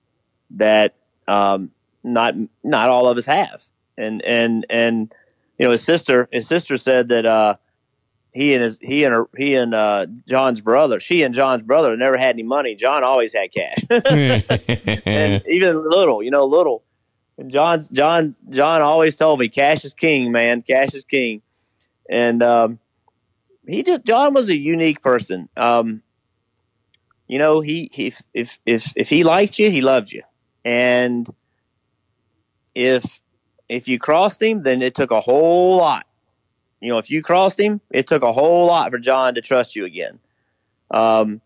that 0.51 0.95
um, 1.27 1.71
not 2.03 2.33
not 2.63 2.89
all 2.89 3.07
of 3.07 3.17
us 3.17 3.25
have. 3.25 3.63
And 3.97 4.21
and 4.23 4.65
and 4.69 5.13
you 5.57 5.65
know 5.65 5.71
his 5.71 5.83
sister 5.83 6.27
his 6.31 6.47
sister 6.47 6.77
said 6.77 7.09
that 7.09 7.25
uh, 7.25 7.55
he 8.31 8.53
and 8.53 8.63
his 8.63 8.79
he 8.81 9.03
and 9.03 9.13
her, 9.13 9.29
he 9.37 9.55
and 9.55 9.73
uh, 9.75 10.07
John's 10.27 10.61
brother 10.61 10.99
she 10.99 11.23
and 11.23 11.33
John's 11.33 11.63
brother 11.63 11.95
never 11.97 12.17
had 12.17 12.35
any 12.35 12.43
money. 12.43 12.75
John 12.75 13.03
always 13.03 13.33
had 13.33 13.51
cash, 13.53 13.77
and 15.05 15.43
even 15.49 15.89
little, 15.89 16.23
you 16.23 16.31
know, 16.31 16.45
little. 16.45 16.83
And 17.37 17.51
John's 17.51 17.87
John 17.89 18.35
John 18.49 18.81
always 18.81 19.15
told 19.15 19.39
me 19.39 19.49
cash 19.49 19.83
is 19.83 19.93
king, 19.93 20.31
man. 20.31 20.61
Cash 20.61 20.93
is 20.93 21.03
king, 21.03 21.41
and 22.09 22.41
um, 22.41 22.79
he 23.67 23.83
just 23.83 24.05
John 24.05 24.33
was 24.33 24.49
a 24.49 24.55
unique 24.55 25.01
person. 25.01 25.49
Um, 25.57 26.01
you 27.27 27.39
know, 27.39 27.61
he, 27.61 27.89
he 27.93 28.13
if 28.33 28.59
if 28.65 28.93
if 28.95 29.09
he 29.09 29.23
liked 29.23 29.59
you, 29.59 29.71
he 29.71 29.81
loved 29.81 30.11
you, 30.11 30.23
and 30.63 31.33
if 32.75 33.21
if 33.69 33.87
you 33.87 33.99
crossed 33.99 34.41
him, 34.41 34.63
then 34.63 34.81
it 34.81 34.95
took 34.95 35.11
a 35.11 35.19
whole 35.19 35.77
lot. 35.77 36.05
You 36.81 36.89
know, 36.89 36.97
if 36.97 37.09
you 37.09 37.21
crossed 37.21 37.59
him, 37.59 37.79
it 37.91 38.07
took 38.07 38.23
a 38.23 38.33
whole 38.33 38.65
lot 38.65 38.91
for 38.91 38.97
John 38.97 39.35
to 39.35 39.41
trust 39.41 39.75
you 39.75 39.85
again. 39.85 40.19
Um, 40.89 41.41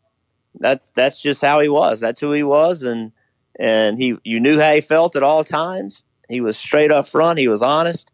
that 0.59 0.81
that's 0.95 1.21
just 1.21 1.41
how 1.41 1.59
he 1.59 1.69
was. 1.69 1.99
That's 1.99 2.21
who 2.21 2.31
he 2.31 2.43
was, 2.43 2.83
and 2.83 3.11
and 3.59 3.97
he 3.97 4.15
you 4.23 4.39
knew 4.39 4.59
how 4.59 4.73
he 4.73 4.81
felt 4.81 5.15
at 5.15 5.23
all 5.23 5.43
times. 5.43 6.03
He 6.29 6.41
was 6.41 6.57
straight 6.57 6.91
up 6.91 7.05
front. 7.07 7.37
He 7.37 7.47
was 7.47 7.61
honest. 7.61 8.11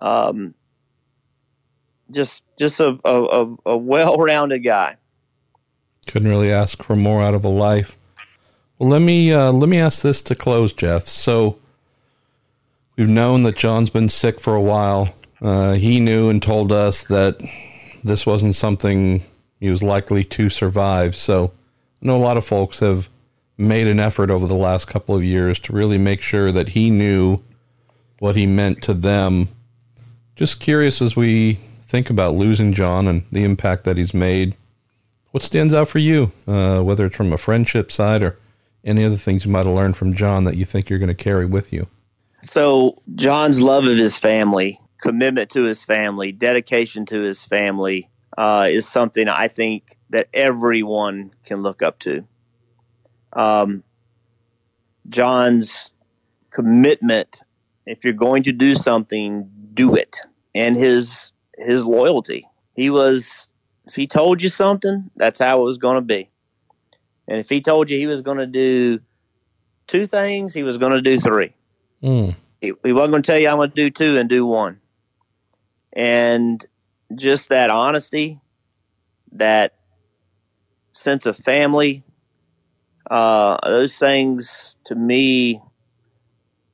Um, 0.00 0.54
just 2.10 2.42
just 2.58 2.80
a 2.80 2.98
a, 3.04 3.56
a 3.66 3.76
well 3.76 4.16
rounded 4.16 4.60
guy. 4.60 4.96
Couldn't 6.06 6.28
really 6.28 6.50
ask 6.50 6.82
for 6.82 6.96
more 6.96 7.22
out 7.22 7.34
of 7.34 7.44
a 7.44 7.48
life. 7.48 7.98
Well, 8.78 8.88
let 8.88 9.02
me 9.02 9.32
uh, 9.32 9.52
let 9.52 9.68
me 9.68 9.78
ask 9.78 10.02
this 10.02 10.22
to 10.22 10.34
close, 10.34 10.72
Jeff. 10.72 11.06
So 11.06 11.58
we've 12.96 13.08
known 13.08 13.42
that 13.42 13.56
John's 13.56 13.90
been 13.90 14.08
sick 14.08 14.40
for 14.40 14.54
a 14.54 14.62
while. 14.62 15.14
Uh, 15.40 15.74
he 15.74 16.00
knew 16.00 16.30
and 16.30 16.42
told 16.42 16.72
us 16.72 17.04
that 17.04 17.40
this 18.02 18.26
wasn't 18.26 18.54
something 18.54 19.22
he 19.60 19.70
was 19.70 19.82
likely 19.82 20.24
to 20.24 20.50
survive. 20.50 21.14
So 21.16 21.52
I 22.02 22.06
know 22.06 22.16
a 22.16 22.18
lot 22.18 22.36
of 22.36 22.46
folks 22.46 22.80
have 22.80 23.08
made 23.56 23.86
an 23.88 24.00
effort 24.00 24.30
over 24.30 24.46
the 24.46 24.54
last 24.54 24.86
couple 24.86 25.14
of 25.16 25.24
years 25.24 25.58
to 25.58 25.72
really 25.72 25.98
make 25.98 26.22
sure 26.22 26.52
that 26.52 26.70
he 26.70 26.90
knew 26.90 27.42
what 28.20 28.36
he 28.36 28.46
meant 28.46 28.82
to 28.82 28.94
them. 28.94 29.48
Just 30.36 30.60
curious 30.60 31.02
as 31.02 31.16
we 31.16 31.54
think 31.88 32.10
about 32.10 32.34
losing 32.34 32.72
John 32.72 33.08
and 33.08 33.24
the 33.32 33.44
impact 33.44 33.84
that 33.84 33.96
he's 33.96 34.14
made. 34.14 34.56
What 35.32 35.42
stands 35.42 35.74
out 35.74 35.88
for 35.88 35.98
you, 35.98 36.32
uh, 36.46 36.80
whether 36.82 37.06
it's 37.06 37.16
from 37.16 37.32
a 37.32 37.38
friendship 37.38 37.90
side 37.90 38.22
or 38.22 38.38
any 38.84 39.04
other 39.04 39.16
things 39.16 39.44
you 39.44 39.50
might 39.50 39.66
have 39.66 39.74
learned 39.74 39.96
from 39.96 40.14
John 40.14 40.44
that 40.44 40.56
you 40.56 40.64
think 40.64 40.88
you're 40.88 40.98
going 40.98 41.08
to 41.08 41.14
carry 41.14 41.46
with 41.46 41.72
you? 41.72 41.86
So, 42.42 42.94
John's 43.16 43.60
love 43.60 43.84
of 43.84 43.98
his 43.98 44.16
family, 44.16 44.80
commitment 45.00 45.50
to 45.50 45.64
his 45.64 45.84
family, 45.84 46.32
dedication 46.32 47.06
to 47.06 47.20
his 47.20 47.44
family 47.44 48.10
uh, 48.36 48.68
is 48.70 48.86
something 48.86 49.28
I 49.28 49.48
think 49.48 49.96
that 50.10 50.28
everyone 50.32 51.32
can 51.44 51.62
look 51.62 51.82
up 51.82 51.98
to. 52.00 52.24
Um, 53.32 53.82
John's 55.08 55.92
commitment, 56.50 57.42
if 57.86 58.04
you're 58.04 58.12
going 58.12 58.42
to 58.44 58.52
do 58.52 58.74
something, 58.74 59.50
do 59.74 59.94
it. 59.94 60.20
And 60.54 60.76
his 60.76 61.32
his 61.56 61.84
loyalty. 61.84 62.48
He 62.74 62.90
was 62.90 63.48
if 63.86 63.94
he 63.94 64.06
told 64.06 64.42
you 64.42 64.48
something, 64.48 65.10
that's 65.16 65.38
how 65.38 65.60
it 65.60 65.64
was 65.64 65.78
going 65.78 65.96
to 65.96 66.02
be. 66.02 66.30
And 67.26 67.38
if 67.38 67.48
he 67.48 67.60
told 67.60 67.90
you 67.90 67.98
he 67.98 68.06
was 68.06 68.22
going 68.22 68.38
to 68.38 68.46
do 68.46 69.00
two 69.86 70.06
things, 70.06 70.54
he 70.54 70.62
was 70.62 70.78
going 70.78 70.92
to 70.92 71.02
do 71.02 71.18
three. 71.18 71.54
Mm. 72.02 72.36
He, 72.60 72.72
he 72.84 72.92
wasn't 72.92 73.12
going 73.12 73.22
to 73.22 73.26
tell 73.26 73.40
you 73.40 73.48
I'm 73.48 73.56
going 73.56 73.70
to 73.70 73.74
do 73.74 73.90
two 73.90 74.16
and 74.16 74.28
do 74.28 74.46
one. 74.46 74.80
And 75.92 76.64
just 77.14 77.48
that 77.48 77.70
honesty, 77.70 78.40
that 79.32 79.74
sense 80.92 81.26
of 81.26 81.36
family, 81.36 82.04
uh, 83.10 83.58
those 83.64 83.96
things 83.96 84.76
to 84.84 84.94
me, 84.94 85.62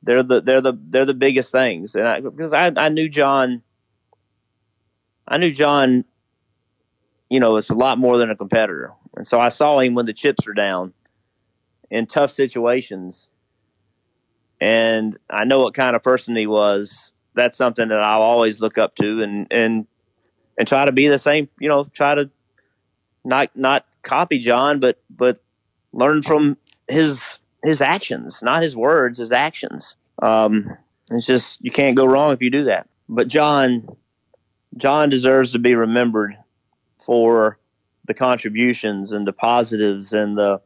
they're 0.03 0.23
the 0.23 0.41
they're 0.43 0.61
the 0.61 0.79
they're 0.91 1.05
the 1.05 1.15
biggest 1.15 1.51
things. 1.53 1.95
And 1.95 2.07
I, 2.07 2.21
because 2.21 2.53
I, 2.53 2.71
I 2.77 2.89
knew 2.89 3.09
John, 3.09 3.63
I 5.27 5.39
knew 5.39 5.53
John. 5.53 6.05
You 7.31 7.41
know, 7.41 7.57
it's 7.57 7.71
a 7.71 7.75
lot 7.75 7.99
more 7.99 8.19
than 8.19 8.31
a 8.31 8.37
competitor, 8.37 8.93
and 9.17 9.27
so 9.27 9.41
I 9.41 9.49
saw 9.49 9.81
him 9.81 9.95
when 9.95 10.07
the 10.07 10.13
chips 10.13 10.47
were 10.47 10.53
down 10.53 10.93
in 11.91 12.07
tough 12.07 12.31
situations 12.31 13.31
and 14.61 15.19
I 15.29 15.45
know 15.45 15.61
what 15.61 15.75
kind 15.75 15.97
of 15.97 16.03
person 16.03 16.37
he 16.37 16.47
was. 16.47 17.13
That's 17.35 17.57
something 17.57 17.89
that 17.89 18.01
I'll 18.01 18.23
always 18.23 18.61
look 18.61 18.79
up 18.79 18.95
to, 18.97 19.23
and 19.23 19.47
and 19.51 19.87
and 20.59 20.69
try 20.69 20.85
to 20.85 20.93
be 20.93 21.09
the 21.09 21.19
same. 21.19 21.49
You 21.59 21.69
know, 21.69 21.85
try 21.93 22.15
to 22.15 22.31
not 23.25 23.51
not 23.55 23.87
copy 24.03 24.39
John, 24.39 24.81
but 24.81 25.03
but 25.11 25.43
learn 25.93 26.23
from 26.23 26.57
his 26.89 27.41
his 27.63 27.81
actions, 27.81 28.43
not 28.43 28.63
his 28.63 28.77
words, 28.77 29.19
his 29.19 29.33
actions. 29.33 29.97
Um, 30.23 30.77
it's 31.11 31.27
just 31.27 31.63
you 31.65 31.71
can't 31.71 31.97
go 31.97 32.05
wrong 32.05 32.33
if 32.33 32.43
you 32.43 32.51
do 32.51 32.65
that. 32.65 32.89
But 33.09 33.29
John, 33.29 33.89
John 34.77 35.11
deserves 35.11 35.53
to 35.53 35.59
be 35.59 35.75
remembered 35.75 36.37
for 37.05 37.59
the 38.07 38.15
contributions 38.15 39.13
and 39.13 39.27
the 39.27 39.33
positives 39.33 40.13
and 40.13 40.39
the. 40.39 40.61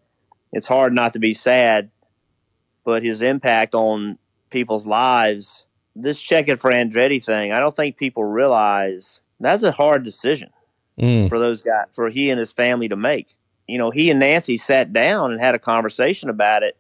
It's 0.51 0.67
hard 0.67 0.95
not 0.95 1.13
to 1.13 1.19
be 1.19 1.35
sad 1.35 1.91
but 2.89 3.03
his 3.03 3.21
impact 3.21 3.75
on 3.75 4.17
people's 4.49 4.87
lives, 4.87 5.67
this 6.03 6.21
Check 6.21 6.49
It 6.49 6.61
4 6.61 6.71
Andretti 6.71 7.25
thing, 7.25 7.53
I 7.53 7.61
don't 7.61 7.75
think 7.75 7.97
people 7.97 8.25
realize 8.25 9.21
that's 9.41 9.63
a 9.63 9.73
hard 9.73 10.05
decision 10.05 10.51
mm. 10.99 11.29
for 11.29 11.39
those 11.39 11.63
guys, 11.63 11.87
for 11.93 12.11
he 12.11 12.31
and 12.31 12.39
his 12.39 12.53
family 12.53 12.89
to 12.89 12.97
make. 12.97 13.37
You 13.67 13.79
know, 13.79 13.91
he 13.91 14.11
and 14.11 14.21
Nancy 14.21 14.57
sat 14.57 14.93
down 14.93 15.33
and 15.33 15.41
had 15.41 15.55
a 15.55 15.59
conversation 15.59 16.31
about 16.31 16.63
it. 16.63 16.77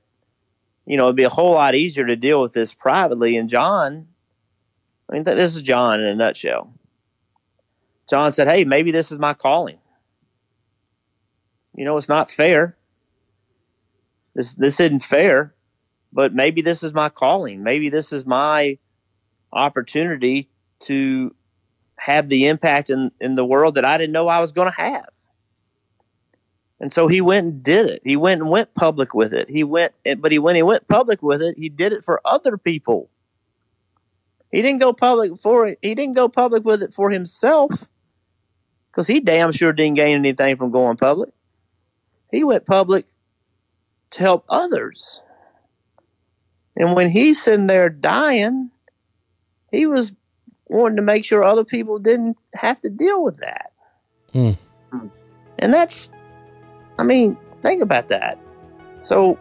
You 0.86 0.96
know, 0.96 1.04
it'd 1.04 1.16
be 1.16 1.24
a 1.24 1.28
whole 1.28 1.52
lot 1.52 1.74
easier 1.74 2.06
to 2.06 2.16
deal 2.16 2.40
with 2.40 2.54
this 2.54 2.72
privately. 2.72 3.36
And 3.36 3.50
John, 3.50 4.06
I 5.08 5.12
mean, 5.12 5.24
this 5.24 5.54
is 5.54 5.62
John 5.62 6.00
in 6.00 6.06
a 6.06 6.14
nutshell. 6.14 6.72
John 8.08 8.32
said, 8.32 8.48
Hey, 8.48 8.64
maybe 8.64 8.90
this 8.90 9.12
is 9.12 9.18
my 9.18 9.34
calling. 9.34 9.78
You 11.74 11.84
know, 11.84 11.98
it's 11.98 12.08
not 12.08 12.30
fair. 12.30 12.76
This 14.34 14.54
this 14.54 14.80
isn't 14.80 15.00
fair 15.00 15.54
but 16.12 16.34
maybe 16.34 16.62
this 16.62 16.82
is 16.82 16.94
my 16.94 17.08
calling. 17.08 17.62
Maybe 17.62 17.90
this 17.90 18.12
is 18.12 18.24
my 18.24 18.78
opportunity 19.52 20.48
to 20.80 21.34
have 21.96 22.28
the 22.28 22.46
impact 22.46 22.90
in, 22.90 23.10
in 23.20 23.34
the 23.34 23.44
world 23.44 23.74
that 23.74 23.86
I 23.86 23.98
didn't 23.98 24.12
know 24.12 24.28
I 24.28 24.40
was 24.40 24.52
going 24.52 24.70
to 24.70 24.76
have. 24.76 25.08
And 26.80 26.92
so 26.92 27.08
he 27.08 27.20
went 27.20 27.46
and 27.46 27.62
did 27.62 27.86
it. 27.86 28.02
He 28.04 28.16
went 28.16 28.40
and 28.40 28.50
went 28.50 28.72
public 28.74 29.12
with 29.12 29.34
it. 29.34 29.50
He 29.50 29.64
went, 29.64 29.94
but 30.18 30.30
he 30.30 30.38
when 30.38 30.54
he 30.54 30.62
went 30.62 30.86
public 30.86 31.22
with 31.22 31.42
it, 31.42 31.58
he 31.58 31.68
did 31.68 31.92
it 31.92 32.04
for 32.04 32.20
other 32.24 32.56
people. 32.56 33.10
He 34.52 34.62
didn't 34.62 34.80
go 34.80 34.92
public 34.92 35.36
for 35.38 35.66
it. 35.66 35.78
He 35.82 35.94
didn't 35.94 36.14
go 36.14 36.28
public 36.28 36.64
with 36.64 36.82
it 36.82 36.94
for 36.94 37.10
himself, 37.10 37.88
because 38.90 39.06
he 39.06 39.20
damn 39.20 39.52
sure 39.52 39.72
didn't 39.72 39.96
gain 39.96 40.16
anything 40.16 40.56
from 40.56 40.70
going 40.70 40.96
public. 40.96 41.30
He 42.30 42.44
went 42.44 42.64
public 42.64 43.06
to 44.10 44.20
help 44.20 44.44
others. 44.48 45.20
And 46.76 46.94
when 46.94 47.10
he's 47.10 47.42
sitting 47.42 47.66
there 47.66 47.90
dying, 47.90 48.70
he 49.70 49.86
was 49.86 50.12
wanting 50.66 50.96
to 50.96 51.02
make 51.02 51.24
sure 51.24 51.44
other 51.44 51.64
people 51.64 51.98
didn't 51.98 52.36
have 52.54 52.80
to 52.80 52.90
deal 52.90 53.22
with 53.22 53.38
that. 53.38 53.72
Mm. 54.34 54.58
And 55.58 55.72
that's, 55.72 56.10
I 56.98 57.02
mean, 57.02 57.36
think 57.62 57.82
about 57.82 58.08
that. 58.08 58.38
So, 59.02 59.38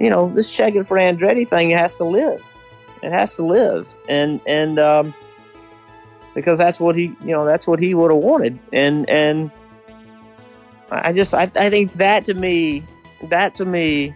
you 0.00 0.10
know, 0.10 0.32
this 0.34 0.50
Check 0.50 0.74
It 0.74 0.86
4 0.86 0.96
Andretti 0.96 1.48
thing 1.48 1.70
has 1.70 1.96
to 1.96 2.04
live. 2.04 2.42
It 3.02 3.12
has 3.12 3.34
to 3.36 3.42
live, 3.42 3.88
and 4.10 4.42
and 4.46 4.78
um, 4.78 5.14
because 6.34 6.58
that's 6.58 6.78
what 6.78 6.94
he, 6.94 7.04
you 7.22 7.32
know, 7.32 7.46
that's 7.46 7.66
what 7.66 7.78
he 7.78 7.94
would 7.94 8.10
have 8.10 8.20
wanted, 8.20 8.58
and 8.74 9.08
and 9.08 9.50
I 10.90 11.12
just, 11.12 11.34
I, 11.34 11.50
I 11.54 11.70
think 11.70 11.94
that 11.94 12.26
to 12.26 12.34
me, 12.34 12.82
that 13.24 13.54
to 13.56 13.64
me, 13.64 14.14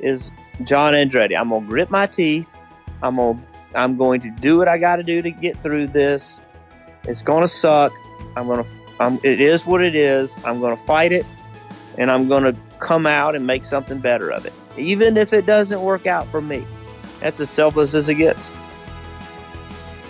is 0.00 0.30
John 0.62 0.92
Andretti. 0.94 1.38
I'm 1.38 1.50
gonna 1.50 1.66
grit 1.66 1.90
my 1.90 2.06
teeth. 2.06 2.48
I'm 3.02 3.16
gonna 3.16 3.42
I'm 3.76 3.96
going 3.96 4.20
to 4.22 4.30
do 4.30 4.58
what 4.58 4.68
I 4.68 4.78
got 4.78 4.96
to 4.96 5.02
do 5.02 5.22
to 5.22 5.30
get 5.30 5.62
through 5.62 5.88
this. 5.88 6.40
It's 7.04 7.22
gonna 7.22 7.48
suck. 7.48 7.92
I'm 8.36 8.46
gonna. 8.46 8.64
I'm, 8.98 9.18
it 9.22 9.40
is 9.40 9.66
what 9.66 9.82
it 9.82 9.94
is. 9.94 10.34
I'm 10.44 10.60
gonna 10.60 10.76
fight 10.78 11.12
it, 11.12 11.26
and 11.98 12.10
I'm 12.10 12.28
gonna 12.28 12.54
come 12.80 13.06
out 13.06 13.36
and 13.36 13.46
make 13.46 13.64
something 13.64 13.98
better 13.98 14.30
of 14.30 14.46
it, 14.46 14.52
even 14.76 15.16
if 15.16 15.32
it 15.32 15.46
doesn't 15.46 15.80
work 15.80 16.06
out 16.06 16.26
for 16.28 16.40
me. 16.40 16.66
That's 17.20 17.40
as 17.40 17.50
selfless 17.50 17.94
as 17.94 18.08
it 18.08 18.16
gets. 18.16 18.50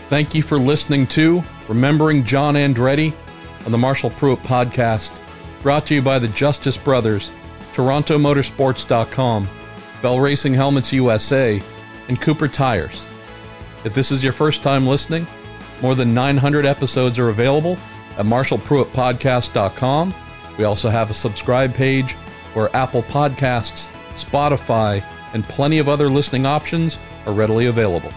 Thank 0.08 0.34
you 0.34 0.42
for 0.42 0.58
listening 0.58 1.06
to 1.08 1.42
Remembering 1.68 2.24
John 2.24 2.54
Andretti 2.54 3.12
on 3.64 3.72
the 3.72 3.78
Marshall 3.78 4.10
Pruett 4.10 4.38
podcast, 4.38 5.10
brought 5.62 5.84
to 5.86 5.94
you 5.94 6.02
by 6.02 6.18
the 6.18 6.28
Justice 6.28 6.76
Brothers 6.76 7.30
TorontoMotorsports.com, 7.74 9.48
Bell 10.00 10.20
Racing 10.20 10.54
Helmets 10.54 10.92
USA, 10.92 11.62
and 12.08 12.20
Cooper 12.20 12.48
Tires. 12.48 13.04
If 13.86 13.94
this 13.94 14.10
is 14.10 14.24
your 14.24 14.32
first 14.32 14.64
time 14.64 14.84
listening, 14.84 15.28
more 15.80 15.94
than 15.94 16.12
900 16.12 16.66
episodes 16.66 17.20
are 17.20 17.28
available 17.28 17.78
at 18.18 18.26
MarshallPruettPodcast.com. 18.26 20.14
We 20.58 20.64
also 20.64 20.88
have 20.88 21.08
a 21.08 21.14
subscribe 21.14 21.72
page 21.72 22.14
where 22.54 22.74
Apple 22.74 23.04
Podcasts, 23.04 23.88
Spotify, 24.16 25.04
and 25.34 25.44
plenty 25.44 25.78
of 25.78 25.88
other 25.88 26.10
listening 26.10 26.46
options 26.46 26.98
are 27.26 27.32
readily 27.32 27.66
available. 27.66 28.10